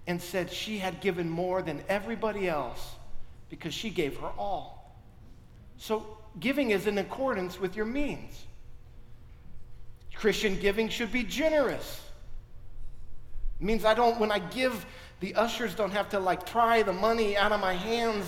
and 0.08 0.21
said 0.21 0.51
she 0.51 0.77
had 0.77 1.01
given 1.01 1.29
more 1.29 1.62
than 1.62 1.82
everybody 1.88 2.47
else 2.47 2.95
because 3.49 3.73
she 3.73 3.89
gave 3.89 4.17
her 4.17 4.32
all. 4.38 4.97
So 5.77 6.06
giving 6.39 6.71
is 6.71 6.88
in 6.88 6.97
accordance 6.97 7.60
with 7.60 7.75
your 7.75 7.86
means. 7.86 8.45
Christian 10.15 10.60
giving 10.60 10.89
should 10.89 11.12
be 11.12 11.23
generous. 11.23 12.01
It 13.60 13.65
means 13.65 13.86
I 13.86 13.93
don't, 13.93 14.19
when 14.19 14.32
I 14.32 14.39
give, 14.39 14.86
the 15.19 15.36
ushers 15.36 15.75
don't 15.75 15.91
have 15.91 16.10
to 16.10 16.19
like 16.19 16.45
pry 16.45 16.84
the 16.84 16.93
money 16.93 17.38
out 17.38 17.51
of 17.51 17.62
my 17.62 17.73
hands. 17.73 18.25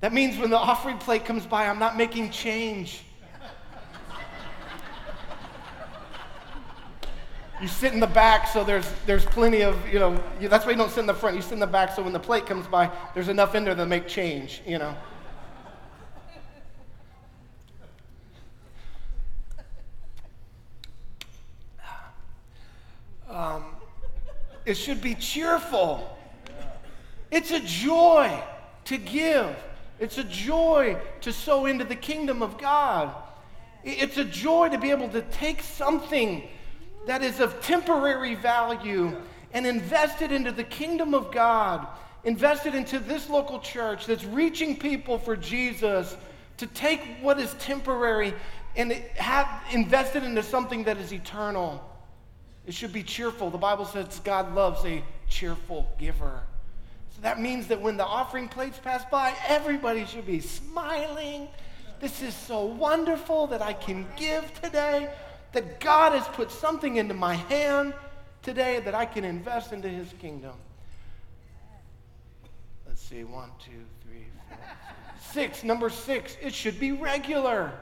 that 0.00 0.12
means 0.12 0.38
when 0.38 0.50
the 0.50 0.58
offering 0.58 0.98
plate 0.98 1.24
comes 1.24 1.46
by, 1.46 1.66
I'm 1.66 1.78
not 1.78 1.96
making 1.96 2.30
change. 2.30 3.02
You 7.60 7.66
sit 7.66 7.92
in 7.92 7.98
the 7.98 8.06
back, 8.06 8.46
so 8.46 8.62
there's, 8.62 8.88
there's 9.04 9.24
plenty 9.24 9.62
of, 9.62 9.76
you 9.92 9.98
know, 9.98 10.22
you, 10.40 10.48
that's 10.48 10.64
why 10.64 10.70
you 10.70 10.78
don't 10.78 10.90
sit 10.90 11.00
in 11.00 11.06
the 11.06 11.14
front. 11.14 11.34
You 11.34 11.42
sit 11.42 11.54
in 11.54 11.58
the 11.58 11.66
back, 11.66 11.94
so 11.94 12.02
when 12.02 12.12
the 12.12 12.20
plate 12.20 12.46
comes 12.46 12.68
by, 12.68 12.88
there's 13.14 13.28
enough 13.28 13.56
in 13.56 13.64
there 13.64 13.74
to 13.74 13.84
make 13.84 14.06
change, 14.06 14.62
you 14.64 14.78
know. 14.78 14.96
Um, 23.28 23.64
it 24.64 24.74
should 24.74 25.02
be 25.02 25.14
cheerful. 25.14 26.16
It's 27.30 27.50
a 27.50 27.60
joy 27.60 28.40
to 28.84 28.98
give. 28.98 29.56
It's 29.98 30.18
a 30.18 30.24
joy 30.24 30.96
to 31.22 31.32
sow 31.32 31.66
into 31.66 31.84
the 31.84 31.96
kingdom 31.96 32.40
of 32.40 32.56
God. 32.56 33.12
It's 33.82 34.16
a 34.16 34.24
joy 34.24 34.68
to 34.68 34.78
be 34.78 34.90
able 34.90 35.08
to 35.08 35.22
take 35.22 35.62
something 35.62 36.48
that 37.08 37.22
is 37.22 37.40
of 37.40 37.60
temporary 37.60 38.34
value 38.34 39.16
and 39.52 39.66
invested 39.66 40.30
into 40.30 40.52
the 40.52 40.64
kingdom 40.64 41.14
of 41.14 41.32
God, 41.32 41.86
invested 42.24 42.74
into 42.74 42.98
this 42.98 43.30
local 43.30 43.60
church 43.60 44.06
that's 44.06 44.24
reaching 44.24 44.76
people 44.76 45.18
for 45.18 45.36
Jesus, 45.36 46.16
to 46.58 46.66
take 46.66 47.00
what 47.22 47.38
is 47.40 47.54
temporary 47.54 48.34
and 48.76 48.92
have 49.16 49.48
invested 49.72 50.22
into 50.22 50.42
something 50.42 50.84
that 50.84 50.98
is 50.98 51.12
eternal. 51.12 51.82
It 52.66 52.74
should 52.74 52.92
be 52.92 53.02
cheerful. 53.02 53.48
The 53.48 53.56
Bible 53.56 53.86
says 53.86 54.20
God 54.22 54.54
loves 54.54 54.84
a 54.84 55.02
cheerful 55.28 55.90
giver. 55.98 56.42
So 57.14 57.22
that 57.22 57.40
means 57.40 57.68
that 57.68 57.80
when 57.80 57.96
the 57.96 58.04
offering 58.04 58.48
plates 58.48 58.78
pass 58.78 59.04
by, 59.10 59.34
everybody 59.46 60.04
should 60.04 60.26
be 60.26 60.40
smiling. 60.40 61.48
This 62.00 62.22
is 62.22 62.34
so 62.34 62.64
wonderful 62.64 63.46
that 63.48 63.62
I 63.62 63.72
can 63.72 64.06
give 64.16 64.52
today, 64.60 65.10
that 65.52 65.80
God 65.80 66.12
has 66.12 66.26
put 66.28 66.50
something 66.50 66.96
into 66.96 67.14
my 67.14 67.34
hand 67.34 67.94
today 68.42 68.80
that 68.80 68.94
I 68.94 69.06
can 69.06 69.24
invest 69.24 69.72
into 69.72 69.88
his 69.88 70.12
kingdom. 70.20 70.54
Let's 72.86 73.02
see, 73.02 73.24
one, 73.24 73.50
two, 73.58 73.84
three, 74.02 74.26
four, 74.48 74.58
six. 75.32 75.64
Number 75.64 75.90
six, 75.90 76.36
it 76.40 76.54
should 76.54 76.78
be 76.78 76.92
regular. 76.92 77.72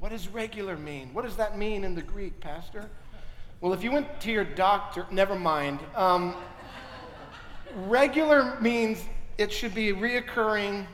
What 0.00 0.10
does 0.10 0.28
regular 0.28 0.76
mean? 0.76 1.12
What 1.12 1.24
does 1.24 1.36
that 1.36 1.58
mean 1.58 1.84
in 1.84 1.94
the 1.94 2.02
Greek, 2.02 2.38
Pastor? 2.40 2.88
Well, 3.60 3.72
if 3.72 3.82
you 3.82 3.90
went 3.90 4.20
to 4.20 4.30
your 4.30 4.44
doctor, 4.44 5.06
never 5.10 5.34
mind. 5.34 5.80
Um, 5.96 6.36
regular 7.74 8.60
means 8.60 9.02
it 9.38 9.52
should 9.52 9.74
be 9.74 9.92
reoccurring 9.92 10.86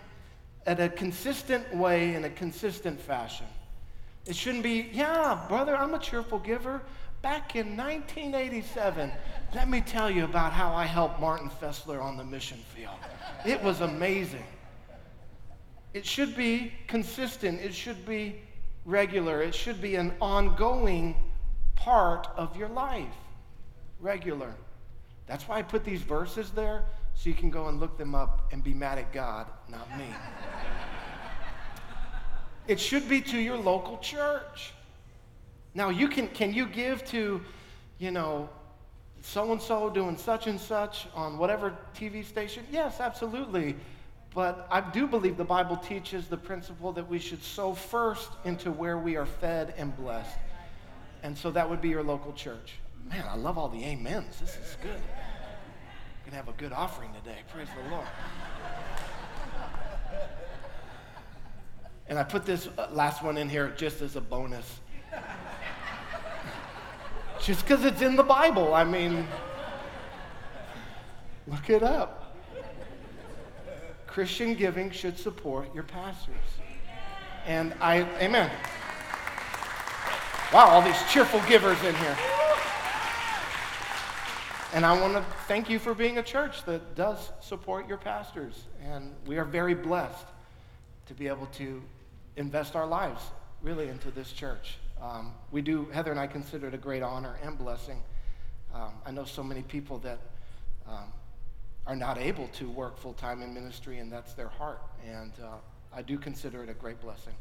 at 0.67 0.81
a 0.81 0.89
consistent 0.89 1.75
way 1.75 2.15
in 2.15 2.25
a 2.25 2.31
consistent 2.31 2.99
fashion. 2.99 3.47
It 4.27 4.35
shouldn't 4.35 4.63
be, 4.63 4.89
yeah, 4.93 5.45
brother, 5.49 5.77
I'm 5.77 5.95
a 5.95 5.99
cheerful 5.99 6.39
giver. 6.39 6.81
Back 7.21 7.57
in 7.57 7.77
1987, 7.77 9.11
let 9.55 9.69
me 9.69 9.81
tell 9.81 10.11
you 10.11 10.25
about 10.25 10.53
how 10.53 10.75
I 10.75 10.85
helped 10.85 11.21
Martin 11.21 11.51
Fessler 11.61 12.03
on 12.03 12.17
the 12.17 12.25
mission 12.25 12.59
field. 12.75 12.97
It 13.47 13.63
was 13.63 13.81
amazing. 13.81 14.45
It 15.93 16.05
should 16.05 16.37
be 16.37 16.73
consistent, 16.87 17.61
it 17.61 17.73
should 17.73 18.05
be 18.05 18.41
regular, 18.85 19.43
it 19.43 19.55
should 19.55 19.81
be 19.81 19.95
an 19.97 20.13
ongoing 20.21 21.15
part 21.75 22.27
of 22.37 22.57
your 22.57 22.69
life. 22.69 23.07
Regular. 24.01 24.55
That's 25.27 25.49
why 25.49 25.59
I 25.59 25.63
put 25.63 25.85
these 25.85 26.03
verses 26.03 26.51
there 26.51 26.83
so 27.15 27.29
you 27.29 27.35
can 27.35 27.49
go 27.51 27.69
and 27.69 27.79
look 27.79 27.97
them 27.97 28.15
up 28.15 28.53
and 28.53 28.63
be 28.63 28.75
mad 28.75 28.99
at 28.99 29.13
God, 29.13 29.47
not 29.69 29.97
me. 29.97 30.07
it 32.67 32.81
should 32.81 33.09
be 33.09 33.21
to 33.21 33.39
your 33.39 33.57
local 33.57 33.99
church. 33.99 34.73
Now, 35.75 35.91
you 35.91 36.09
can, 36.09 36.29
can 36.29 36.53
you 36.53 36.67
give 36.67 37.05
to, 37.07 37.41
you 37.99 38.11
know, 38.11 38.49
so 39.23 39.53
and 39.53 39.61
so 39.61 39.91
doing 39.91 40.17
such 40.17 40.47
and 40.47 40.61
such 40.61 41.07
on 41.15 41.39
whatever 41.39 41.77
TV 41.97 42.25
station? 42.25 42.65
Yes, 42.71 43.01
absolutely. 43.01 43.75
But 44.35 44.67
I 44.71 44.81
do 44.81 45.07
believe 45.07 45.37
the 45.37 45.45
Bible 45.45 45.77
teaches 45.77 46.27
the 46.27 46.37
principle 46.37 46.93
that 46.93 47.09
we 47.09 47.19
should 47.19 47.43
sow 47.43 47.73
first 47.73 48.31
into 48.45 48.71
where 48.73 48.99
we 48.99 49.17
are 49.17 49.27
fed 49.27 49.75
and 49.77 49.97
blessed. 49.97 50.39
And 51.23 51.37
so 51.37 51.51
that 51.53 51.69
would 51.69 51.81
be 51.81 51.89
your 51.89 52.03
local 52.03 52.33
church. 52.33 52.75
Man, 53.09 53.25
I 53.29 53.37
love 53.37 53.59
all 53.59 53.69
the 53.69 53.85
amens. 53.85 54.39
This 54.41 54.51
is 54.57 54.77
good. 54.83 54.91
We're 54.91 56.31
going 56.31 56.31
to 56.31 56.37
have 56.37 56.49
a 56.49 56.53
good 56.53 56.73
offering 56.73 57.11
today. 57.13 57.39
Praise 57.53 57.69
the 57.83 57.91
Lord. 57.91 58.07
And 62.09 62.19
I 62.19 62.23
put 62.23 62.45
this 62.45 62.69
uh, 62.77 62.89
last 62.93 63.23
one 63.23 63.39
in 63.39 63.49
here 63.49 63.73
just 63.77 64.03
as 64.03 64.17
a 64.17 64.21
bonus. 64.21 64.81
just 67.41 67.63
because 67.63 67.85
it's 67.85 68.03
in 68.03 68.17
the 68.17 68.23
Bible. 68.23 68.75
I 68.75 68.85
mean, 68.85 69.27
look 71.47 71.71
it 71.71 71.83
up. 71.83 72.37
Christian 74.07 74.55
giving 74.55 74.91
should 74.91 75.19
support 75.19 75.75
your 75.75 75.83
pastors. 75.83 76.37
And 77.47 77.75
I, 77.81 78.03
amen. 78.21 78.51
Wow, 80.53 80.69
all 80.69 80.83
these 80.83 81.03
cheerful 81.11 81.41
givers 81.49 81.83
in 81.83 81.95
here. 81.97 82.17
And 84.73 84.85
I 84.85 85.01
want 85.01 85.15
to 85.15 85.25
thank 85.47 85.69
you 85.71 85.79
for 85.79 85.95
being 85.95 86.19
a 86.19 86.23
church 86.23 86.65
that 86.65 86.95
does 86.95 87.31
support 87.41 87.89
your 87.89 87.99
pastors. 87.99 88.65
And 88.85 89.13
we 89.27 89.37
are 89.39 89.45
very 89.45 89.75
blessed 89.75 90.27
to 91.07 91.15
be 91.15 91.29
able 91.29 91.47
to 91.47 91.83
invest 92.37 92.77
our 92.77 92.87
lives 92.87 93.23
really 93.63 93.89
into 93.89 94.11
this 94.11 94.33
church. 94.33 94.77
Um, 95.01 95.33
we 95.51 95.63
do, 95.63 95.87
Heather 95.93 96.11
and 96.11 96.21
I 96.21 96.27
consider 96.27 96.69
it 96.69 96.75
a 96.75 96.79
great 96.79 97.03
honor 97.03 97.37
and 97.43 97.59
blessing. 97.59 98.03
Um, 98.75 98.93
I 99.07 99.11
know 99.11 99.25
so 99.25 99.43
many 99.43 99.63
people 99.63 99.99
that 99.99 100.19
um, 100.89 101.13
are 101.87 101.97
not 101.97 102.19
able 102.19 102.49
to 102.49 102.69
work 102.71 102.99
full 102.99 103.13
time 103.15 103.43
in 103.43 103.55
ministry, 103.55 103.99
and 103.99 104.11
that's 104.11 104.35
their 104.35 104.49
heart. 104.49 104.81
And 105.07 105.33
uh, 105.43 105.57
I 105.95 106.03
do 106.03 106.19
consider 106.19 106.63
it 106.63 106.69
a 106.69 106.75
great 106.75 107.01
blessing. 107.01 107.35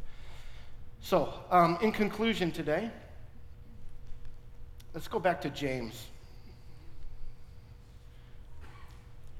So, 1.02 1.34
um, 1.52 1.78
in 1.82 1.92
conclusion 1.92 2.52
today, 2.52 2.90
let's 4.94 5.08
go 5.08 5.20
back 5.20 5.42
to 5.42 5.50
James. 5.50 6.08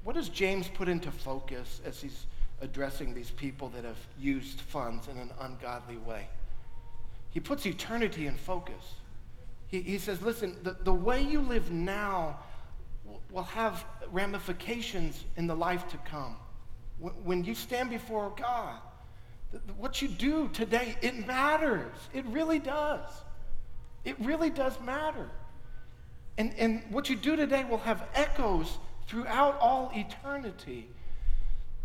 What 0.02 0.14
does 0.14 0.28
James 0.28 0.68
put 0.68 0.88
into 0.88 1.10
focus 1.10 1.80
as 1.86 2.00
he's 2.00 2.26
addressing 2.64 3.14
these 3.14 3.30
people 3.30 3.68
that 3.68 3.84
have 3.84 3.98
used 4.18 4.60
funds 4.60 5.06
in 5.08 5.18
an 5.18 5.30
ungodly 5.40 5.98
way. 5.98 6.26
He 7.30 7.38
puts 7.40 7.66
eternity 7.66 8.26
in 8.26 8.36
focus. 8.36 8.94
He, 9.68 9.80
he 9.82 9.98
says, 9.98 10.20
listen, 10.22 10.56
the, 10.62 10.76
the 10.82 10.92
way 10.92 11.22
you 11.22 11.40
live 11.40 11.70
now 11.70 12.38
will 13.30 13.42
have 13.44 13.84
ramifications 14.10 15.24
in 15.36 15.46
the 15.46 15.54
life 15.54 15.86
to 15.88 15.96
come. 15.98 16.36
When 17.24 17.44
you 17.44 17.54
stand 17.54 17.90
before 17.90 18.32
God, 18.36 18.78
what 19.76 20.00
you 20.00 20.08
do 20.08 20.48
today, 20.52 20.96
it 21.02 21.26
matters. 21.26 21.92
It 22.12 22.24
really 22.26 22.58
does. 22.58 23.10
It 24.04 24.16
really 24.20 24.50
does 24.50 24.78
matter. 24.80 25.28
And, 26.38 26.54
and 26.58 26.82
what 26.90 27.08
you 27.08 27.16
do 27.16 27.36
today 27.36 27.64
will 27.64 27.78
have 27.78 28.06
echoes 28.14 28.78
throughout 29.06 29.58
all 29.60 29.92
eternity. 29.94 30.88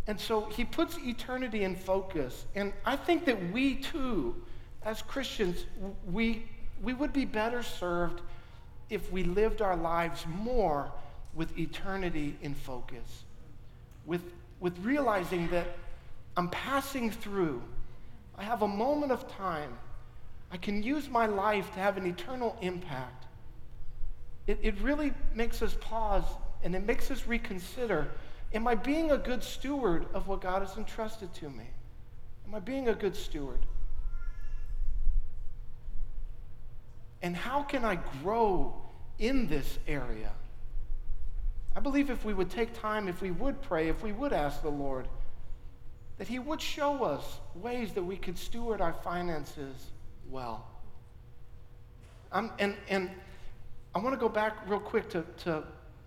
And 0.06 0.18
so 0.18 0.46
he 0.46 0.64
puts 0.64 0.98
eternity 0.98 1.64
in 1.64 1.76
focus. 1.76 2.46
And 2.54 2.72
I 2.84 2.96
think 2.96 3.24
that 3.26 3.52
we 3.52 3.76
too, 3.76 4.34
as 4.82 5.02
Christians, 5.02 5.66
we, 6.10 6.46
we 6.82 6.94
would 6.94 7.12
be 7.12 7.24
better 7.24 7.62
served 7.62 8.22
if 8.88 9.12
we 9.12 9.22
lived 9.22 9.62
our 9.62 9.76
lives 9.76 10.24
more 10.26 10.90
with 11.34 11.56
eternity 11.58 12.36
in 12.42 12.54
focus, 12.54 13.24
with, 14.04 14.22
with 14.58 14.76
realizing 14.80 15.48
that 15.48 15.66
I'm 16.36 16.48
passing 16.48 17.10
through, 17.10 17.62
I 18.36 18.42
have 18.42 18.62
a 18.62 18.68
moment 18.68 19.12
of 19.12 19.30
time, 19.30 19.76
I 20.50 20.56
can 20.56 20.82
use 20.82 21.08
my 21.08 21.26
life 21.26 21.72
to 21.74 21.80
have 21.80 21.96
an 21.96 22.06
eternal 22.06 22.56
impact. 22.60 23.26
It, 24.46 24.58
it 24.62 24.80
really 24.80 25.12
makes 25.34 25.62
us 25.62 25.76
pause 25.80 26.24
and 26.64 26.74
it 26.74 26.84
makes 26.84 27.10
us 27.10 27.26
reconsider 27.26 28.08
am 28.52 28.66
I 28.66 28.74
being 28.74 29.10
a 29.10 29.18
good 29.18 29.42
steward 29.42 30.06
of 30.14 30.28
what 30.28 30.40
God 30.40 30.62
has 30.62 30.76
entrusted 30.76 31.32
to 31.34 31.48
me? 31.48 31.64
Am 32.46 32.54
I 32.54 32.60
being 32.60 32.88
a 32.88 32.94
good 32.94 33.14
steward? 33.14 33.64
And 37.22 37.36
how 37.36 37.62
can 37.62 37.84
I 37.84 37.96
grow 38.22 38.74
in 39.18 39.46
this 39.46 39.78
area? 39.86 40.32
I 41.76 41.80
believe 41.80 42.10
if 42.10 42.24
we 42.24 42.34
would 42.34 42.50
take 42.50 42.72
time, 42.80 43.08
if 43.08 43.22
we 43.22 43.30
would 43.30 43.62
pray, 43.62 43.88
if 43.88 44.02
we 44.02 44.12
would 44.12 44.32
ask 44.32 44.62
the 44.62 44.70
Lord, 44.70 45.06
that 46.18 46.26
He 46.26 46.38
would 46.38 46.60
show 46.60 47.04
us 47.04 47.38
ways 47.54 47.92
that 47.92 48.02
we 48.02 48.16
could 48.16 48.36
steward 48.36 48.80
our 48.80 48.92
finances 48.92 49.86
well. 50.28 50.66
And, 52.32 52.76
and 52.88 53.10
I 53.94 53.98
want 53.98 54.14
to 54.14 54.20
go 54.20 54.28
back 54.28 54.68
real 54.68 54.80
quick 54.80 55.08
to, 55.10 55.24
to, 55.44 55.64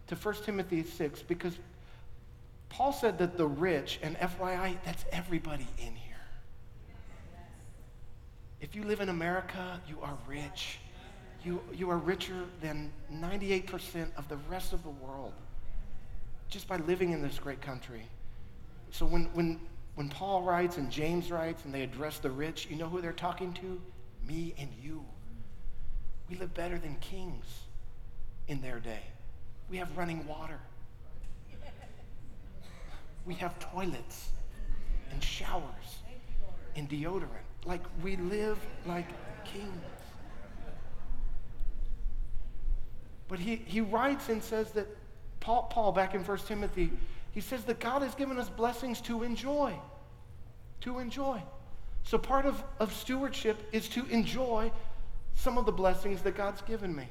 to 0.08 0.16
1 0.16 0.36
Timothy 0.44 0.84
6 0.84 1.22
because 1.24 1.58
Paul 2.74 2.92
said 2.92 3.20
that 3.20 3.38
the 3.38 3.46
rich, 3.46 4.00
and 4.02 4.18
FYI, 4.18 4.78
that's 4.84 5.06
everybody 5.12 5.68
in 5.78 5.94
here. 5.94 6.16
If 8.62 8.76
you 8.76 8.84
live 8.84 9.00
in 9.00 9.10
America, 9.10 9.80
you 9.88 10.00
are 10.02 10.18
rich. 10.28 10.80
You, 11.46 11.62
you 11.72 11.92
are 11.92 12.00
richer 12.00 12.46
than 12.62 12.92
98% 13.14 14.08
of 14.18 14.28
the 14.28 14.38
rest 14.50 14.74
of 14.74 14.82
the 14.82 14.90
world 14.90 15.34
just 16.50 16.68
by 16.68 16.78
living 16.78 17.12
in 17.12 17.22
this 17.22 17.38
great 17.38 17.62
country. 17.62 18.08
So 18.90 19.06
when, 19.06 19.26
when, 19.34 19.60
when 19.94 20.10
Paul 20.10 20.42
writes 20.42 20.78
and 20.78 20.90
James 20.90 21.30
writes 21.30 21.66
and 21.66 21.74
they 21.74 21.84
address 21.84 22.18
the 22.18 22.32
rich, 22.32 22.68
you 22.72 22.76
know 22.76 22.90
who 22.90 23.02
they're 23.02 23.12
talking 23.12 23.54
to? 23.54 23.80
Me 24.28 24.56
and 24.58 24.70
you. 24.82 25.04
We 26.28 26.38
live 26.38 26.56
better 26.56 26.80
than 26.80 26.96
kings 27.02 27.46
in 28.48 28.62
their 28.62 28.80
day. 28.80 29.04
We 29.70 29.78
have 29.78 29.96
running 29.96 30.26
water. 30.26 30.60
We 33.26 33.36
have 33.36 33.58
toilets 33.60 34.30
and 35.12 35.24
showers 35.24 35.98
and 36.76 36.90
deodorant. 36.90 37.28
Like 37.66 37.82
we 38.02 38.18
live 38.18 38.58
like 38.86 39.08
kings. 39.46 39.70
But 43.28 43.40
he, 43.40 43.56
he 43.56 43.82
writes 43.82 44.30
and 44.30 44.44
says 44.44 44.72
that 44.72 44.88
Paul, 45.40 45.64
Paul, 45.64 45.92
back 45.92 46.14
in 46.14 46.24
1 46.24 46.38
Timothy, 46.40 46.92
he 47.32 47.42
says 47.42 47.64
that 47.64 47.80
God 47.80 48.02
has 48.02 48.14
given 48.16 48.38
us 48.38 48.50
blessings 48.50 49.02
to 49.02 49.24
enjoy. 49.24 49.74
To 50.82 51.00
enjoy. 51.00 51.42
So 52.04 52.18
part 52.18 52.46
of, 52.46 52.64
of 52.80 52.94
stewardship 52.94 53.58
is 53.72 53.88
to 53.90 54.06
enjoy 54.08 54.72
some 55.36 55.58
of 55.58 55.66
the 55.66 55.72
blessings 55.72 56.22
that 56.22 56.36
God's 56.36 56.62
given 56.62 56.96
me. 56.96 57.08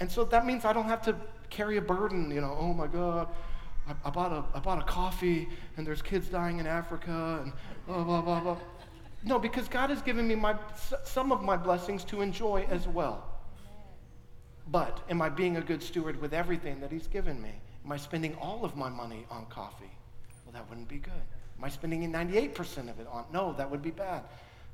And 0.00 0.10
so 0.10 0.24
that 0.24 0.44
means 0.44 0.64
I 0.64 0.72
don't 0.72 0.86
have 0.86 1.02
to 1.02 1.16
carry 1.48 1.76
a 1.76 1.82
burden, 1.82 2.30
you 2.30 2.40
know, 2.40 2.56
oh 2.58 2.72
my 2.72 2.86
God, 2.86 3.28
I, 3.88 3.94
I, 4.04 4.10
bought, 4.10 4.32
a, 4.32 4.44
I 4.56 4.60
bought 4.60 4.78
a 4.78 4.84
coffee 4.84 5.48
and 5.76 5.86
there's 5.86 6.02
kids 6.02 6.28
dying 6.28 6.58
in 6.58 6.66
Africa 6.66 7.40
and 7.42 7.52
blah, 7.86 8.04
blah, 8.04 8.22
blah, 8.22 8.40
blah. 8.40 8.56
No, 9.24 9.38
because 9.38 9.68
God 9.68 9.90
has 9.90 10.02
given 10.02 10.26
me 10.26 10.34
my, 10.34 10.56
some 11.04 11.32
of 11.32 11.42
my 11.42 11.56
blessings 11.56 12.04
to 12.04 12.22
enjoy 12.22 12.66
as 12.70 12.88
well. 12.88 13.24
But 14.68 15.00
am 15.10 15.20
I 15.20 15.28
being 15.28 15.56
a 15.56 15.60
good 15.60 15.82
steward 15.82 16.20
with 16.20 16.32
everything 16.32 16.80
that 16.80 16.90
He's 16.90 17.06
given 17.06 17.40
me? 17.40 17.52
Am 17.84 17.92
I 17.92 17.96
spending 17.96 18.34
all 18.36 18.64
of 18.64 18.76
my 18.76 18.88
money 18.88 19.26
on 19.30 19.46
coffee? 19.46 19.90
Well, 20.44 20.52
that 20.52 20.68
wouldn't 20.68 20.88
be 20.88 20.98
good. 20.98 21.12
Am 21.58 21.64
I 21.64 21.68
spending 21.68 22.10
98% 22.12 22.90
of 22.90 23.00
it 23.00 23.06
on? 23.10 23.24
No, 23.32 23.52
that 23.54 23.70
would 23.70 23.82
be 23.82 23.90
bad. 23.90 24.22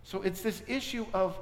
So 0.04 0.22
it's 0.22 0.40
this 0.40 0.62
issue 0.66 1.06
of, 1.12 1.38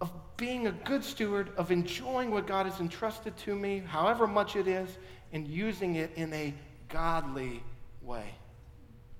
of 0.00 0.12
being 0.36 0.66
a 0.66 0.72
good 0.72 1.04
steward, 1.04 1.50
of 1.56 1.70
enjoying 1.70 2.30
what 2.30 2.46
God 2.46 2.66
has 2.66 2.78
entrusted 2.80 3.36
to 3.38 3.54
me, 3.54 3.82
however 3.86 4.26
much 4.26 4.56
it 4.56 4.68
is, 4.68 4.98
and 5.32 5.48
using 5.48 5.96
it 5.96 6.10
in 6.16 6.32
a 6.32 6.54
godly 6.92 7.62
way, 8.02 8.34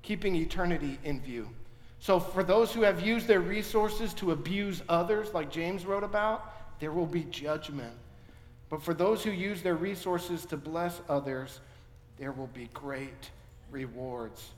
keeping 0.02 0.36
eternity 0.36 0.98
in 1.02 1.20
view. 1.20 1.48
So, 1.98 2.20
for 2.20 2.42
those 2.42 2.72
who 2.72 2.82
have 2.82 3.00
used 3.00 3.26
their 3.26 3.40
resources 3.40 4.12
to 4.14 4.32
abuse 4.32 4.82
others, 4.88 5.32
like 5.32 5.50
James 5.50 5.86
wrote 5.86 6.04
about, 6.04 6.80
there 6.80 6.92
will 6.92 7.06
be 7.06 7.22
judgment. 7.24 7.94
But 8.68 8.82
for 8.82 8.92
those 8.92 9.22
who 9.22 9.30
use 9.30 9.62
their 9.62 9.76
resources 9.76 10.44
to 10.46 10.56
bless 10.56 11.00
others, 11.08 11.60
there 12.18 12.32
will 12.32 12.48
be 12.48 12.68
great 12.74 13.30
rewards. 13.70 14.50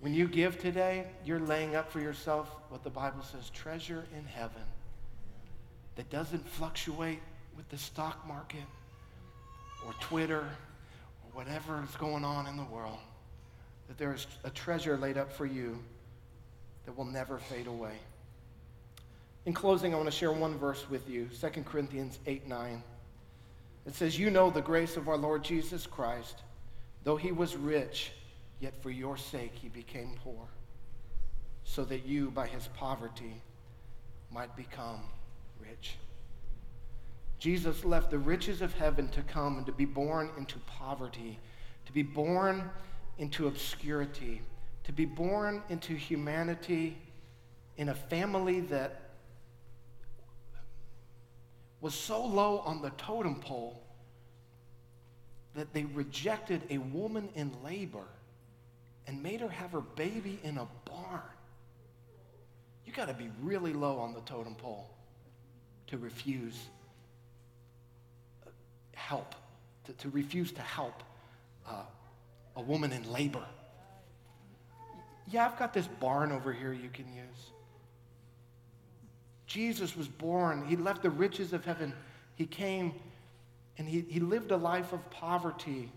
When 0.00 0.14
you 0.14 0.28
give 0.28 0.58
today, 0.58 1.06
you're 1.24 1.40
laying 1.40 1.74
up 1.76 1.90
for 1.90 2.00
yourself 2.00 2.54
what 2.68 2.84
the 2.84 2.90
Bible 2.90 3.22
says 3.22 3.50
treasure 3.50 4.04
in 4.16 4.24
heaven 4.24 4.62
that 5.96 6.10
doesn't 6.10 6.46
fluctuate 6.48 7.20
with 7.56 7.68
the 7.70 7.78
stock 7.78 8.26
market 8.26 8.64
or 9.86 9.92
Twitter 10.00 10.46
whatever 11.34 11.82
is 11.88 11.96
going 11.96 12.24
on 12.24 12.46
in 12.46 12.56
the 12.56 12.64
world. 12.64 12.98
That 13.88 13.98
there 13.98 14.14
is 14.14 14.26
a 14.44 14.50
treasure 14.50 14.96
laid 14.96 15.18
up 15.18 15.32
for 15.32 15.44
you 15.44 15.78
that 16.86 16.96
will 16.96 17.04
never 17.04 17.38
fade 17.38 17.66
away. 17.66 17.96
In 19.44 19.52
closing, 19.52 19.92
I 19.92 19.96
want 19.96 20.10
to 20.10 20.16
share 20.16 20.32
one 20.32 20.56
verse 20.56 20.88
with 20.88 21.08
you 21.08 21.28
2 21.40 21.48
Corinthians 21.64 22.18
8 22.26 22.48
9. 22.48 22.82
It 23.86 23.94
says, 23.94 24.18
You 24.18 24.30
know 24.30 24.48
the 24.48 24.62
grace 24.62 24.96
of 24.96 25.08
our 25.08 25.18
Lord 25.18 25.44
Jesus 25.44 25.86
Christ. 25.86 26.42
Though 27.02 27.16
he 27.16 27.32
was 27.32 27.54
rich, 27.54 28.12
yet 28.60 28.72
for 28.82 28.90
your 28.90 29.18
sake 29.18 29.52
he 29.54 29.68
became 29.68 30.14
poor, 30.24 30.48
so 31.64 31.84
that 31.84 32.06
you, 32.06 32.30
by 32.30 32.46
his 32.46 32.68
poverty, 32.68 33.42
might 34.32 34.56
become 34.56 35.02
rich. 35.60 35.96
Jesus 37.44 37.84
left 37.84 38.10
the 38.10 38.16
riches 38.16 38.62
of 38.62 38.72
heaven 38.72 39.06
to 39.08 39.20
come 39.20 39.58
and 39.58 39.66
to 39.66 39.72
be 39.72 39.84
born 39.84 40.30
into 40.38 40.58
poverty, 40.60 41.38
to 41.84 41.92
be 41.92 42.02
born 42.02 42.70
into 43.18 43.48
obscurity, 43.48 44.40
to 44.84 44.92
be 44.92 45.04
born 45.04 45.62
into 45.68 45.92
humanity 45.92 46.96
in 47.76 47.90
a 47.90 47.94
family 47.94 48.60
that 48.60 49.10
was 51.82 51.94
so 51.94 52.24
low 52.24 52.60
on 52.60 52.80
the 52.80 52.88
totem 52.96 53.40
pole 53.40 53.82
that 55.54 55.70
they 55.74 55.84
rejected 55.84 56.62
a 56.70 56.78
woman 56.78 57.28
in 57.34 57.52
labor 57.62 58.06
and 59.06 59.22
made 59.22 59.42
her 59.42 59.50
have 59.50 59.72
her 59.72 59.82
baby 59.82 60.40
in 60.44 60.56
a 60.56 60.66
barn. 60.86 61.20
You 62.86 62.94
got 62.94 63.08
to 63.08 63.14
be 63.14 63.28
really 63.42 63.74
low 63.74 63.98
on 63.98 64.14
the 64.14 64.20
totem 64.20 64.54
pole 64.54 64.88
to 65.88 65.98
refuse 65.98 66.58
help, 68.96 69.34
to, 69.84 69.92
to 69.94 70.10
refuse 70.10 70.52
to 70.52 70.62
help 70.62 71.02
uh, 71.68 71.82
a 72.56 72.62
woman 72.62 72.92
in 72.92 73.10
labor. 73.12 73.44
Yeah, 75.30 75.46
I've 75.46 75.58
got 75.58 75.72
this 75.72 75.86
barn 75.86 76.32
over 76.32 76.52
here 76.52 76.72
you 76.72 76.90
can 76.90 77.06
use. 77.14 77.50
Jesus 79.46 79.96
was 79.96 80.08
born. 80.08 80.64
He 80.66 80.76
left 80.76 81.02
the 81.02 81.10
riches 81.10 81.52
of 81.52 81.64
heaven. 81.64 81.92
He 82.36 82.46
came 82.46 82.94
and 83.78 83.88
he, 83.88 84.04
he 84.08 84.20
lived 84.20 84.50
a 84.50 84.56
life 84.56 84.92
of 84.92 85.10
poverty 85.10 85.90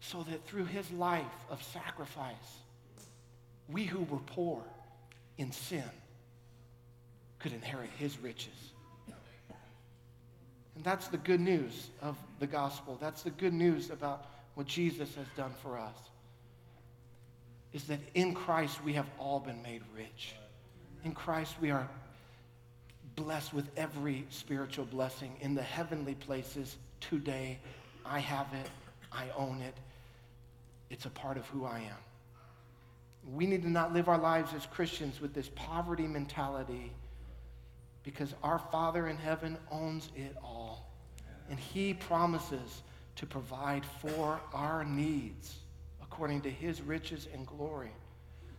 so 0.00 0.22
that 0.30 0.46
through 0.46 0.66
his 0.66 0.90
life 0.92 1.24
of 1.50 1.62
sacrifice, 1.62 2.34
we 3.68 3.84
who 3.84 4.04
were 4.04 4.20
poor 4.26 4.62
in 5.36 5.52
sin 5.52 5.82
could 7.38 7.52
inherit 7.52 7.90
his 7.98 8.18
riches. 8.18 8.72
And 10.74 10.84
that's 10.84 11.08
the 11.08 11.16
good 11.16 11.40
news 11.40 11.88
of 12.02 12.16
the 12.38 12.46
gospel. 12.46 12.98
That's 13.00 13.22
the 13.22 13.30
good 13.30 13.54
news 13.54 13.90
about 13.90 14.26
what 14.54 14.66
Jesus 14.66 15.14
has 15.14 15.26
done 15.36 15.52
for 15.62 15.78
us. 15.78 15.96
Is 17.72 17.84
that 17.84 18.00
in 18.14 18.34
Christ 18.34 18.82
we 18.84 18.92
have 18.92 19.06
all 19.18 19.40
been 19.40 19.62
made 19.62 19.82
rich. 19.96 20.34
In 21.04 21.12
Christ 21.12 21.54
we 21.60 21.70
are 21.70 21.88
blessed 23.16 23.54
with 23.54 23.66
every 23.76 24.26
spiritual 24.28 24.84
blessing 24.84 25.34
in 25.40 25.54
the 25.54 25.62
heavenly 25.62 26.14
places 26.14 26.76
today. 27.00 27.58
I 28.04 28.18
have 28.18 28.46
it, 28.52 28.70
I 29.10 29.26
own 29.36 29.62
it. 29.62 29.74
It's 30.90 31.06
a 31.06 31.10
part 31.10 31.38
of 31.38 31.46
who 31.46 31.64
I 31.64 31.78
am. 31.78 33.34
We 33.34 33.46
need 33.46 33.62
to 33.62 33.70
not 33.70 33.92
live 33.92 34.08
our 34.08 34.18
lives 34.18 34.52
as 34.54 34.66
Christians 34.66 35.20
with 35.20 35.34
this 35.34 35.50
poverty 35.54 36.06
mentality 36.06 36.92
because 38.06 38.34
our 38.44 38.60
Father 38.60 39.08
in 39.08 39.16
heaven 39.16 39.58
owns 39.68 40.10
it 40.14 40.36
all. 40.40 40.88
And 41.50 41.58
He 41.58 41.92
promises 41.92 42.82
to 43.16 43.26
provide 43.26 43.84
for 44.00 44.40
our 44.54 44.84
needs 44.84 45.56
according 46.00 46.42
to 46.42 46.50
His 46.50 46.80
riches 46.80 47.26
and 47.34 47.44
glory. 47.44 47.90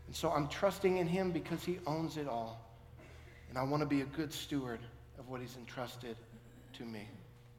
And 0.06 0.14
so 0.14 0.30
I'm 0.32 0.50
trusting 0.50 0.98
in 0.98 1.08
Him 1.08 1.32
because 1.32 1.64
He 1.64 1.80
owns 1.88 2.18
it 2.18 2.28
all. 2.28 2.70
And 3.48 3.58
I 3.58 3.64
want 3.64 3.82
to 3.82 3.88
be 3.88 4.02
a 4.02 4.06
good 4.06 4.34
steward 4.34 4.82
of 5.18 5.30
what 5.30 5.40
He's 5.40 5.56
entrusted 5.56 6.18
to 6.74 6.84
me. 6.84 7.08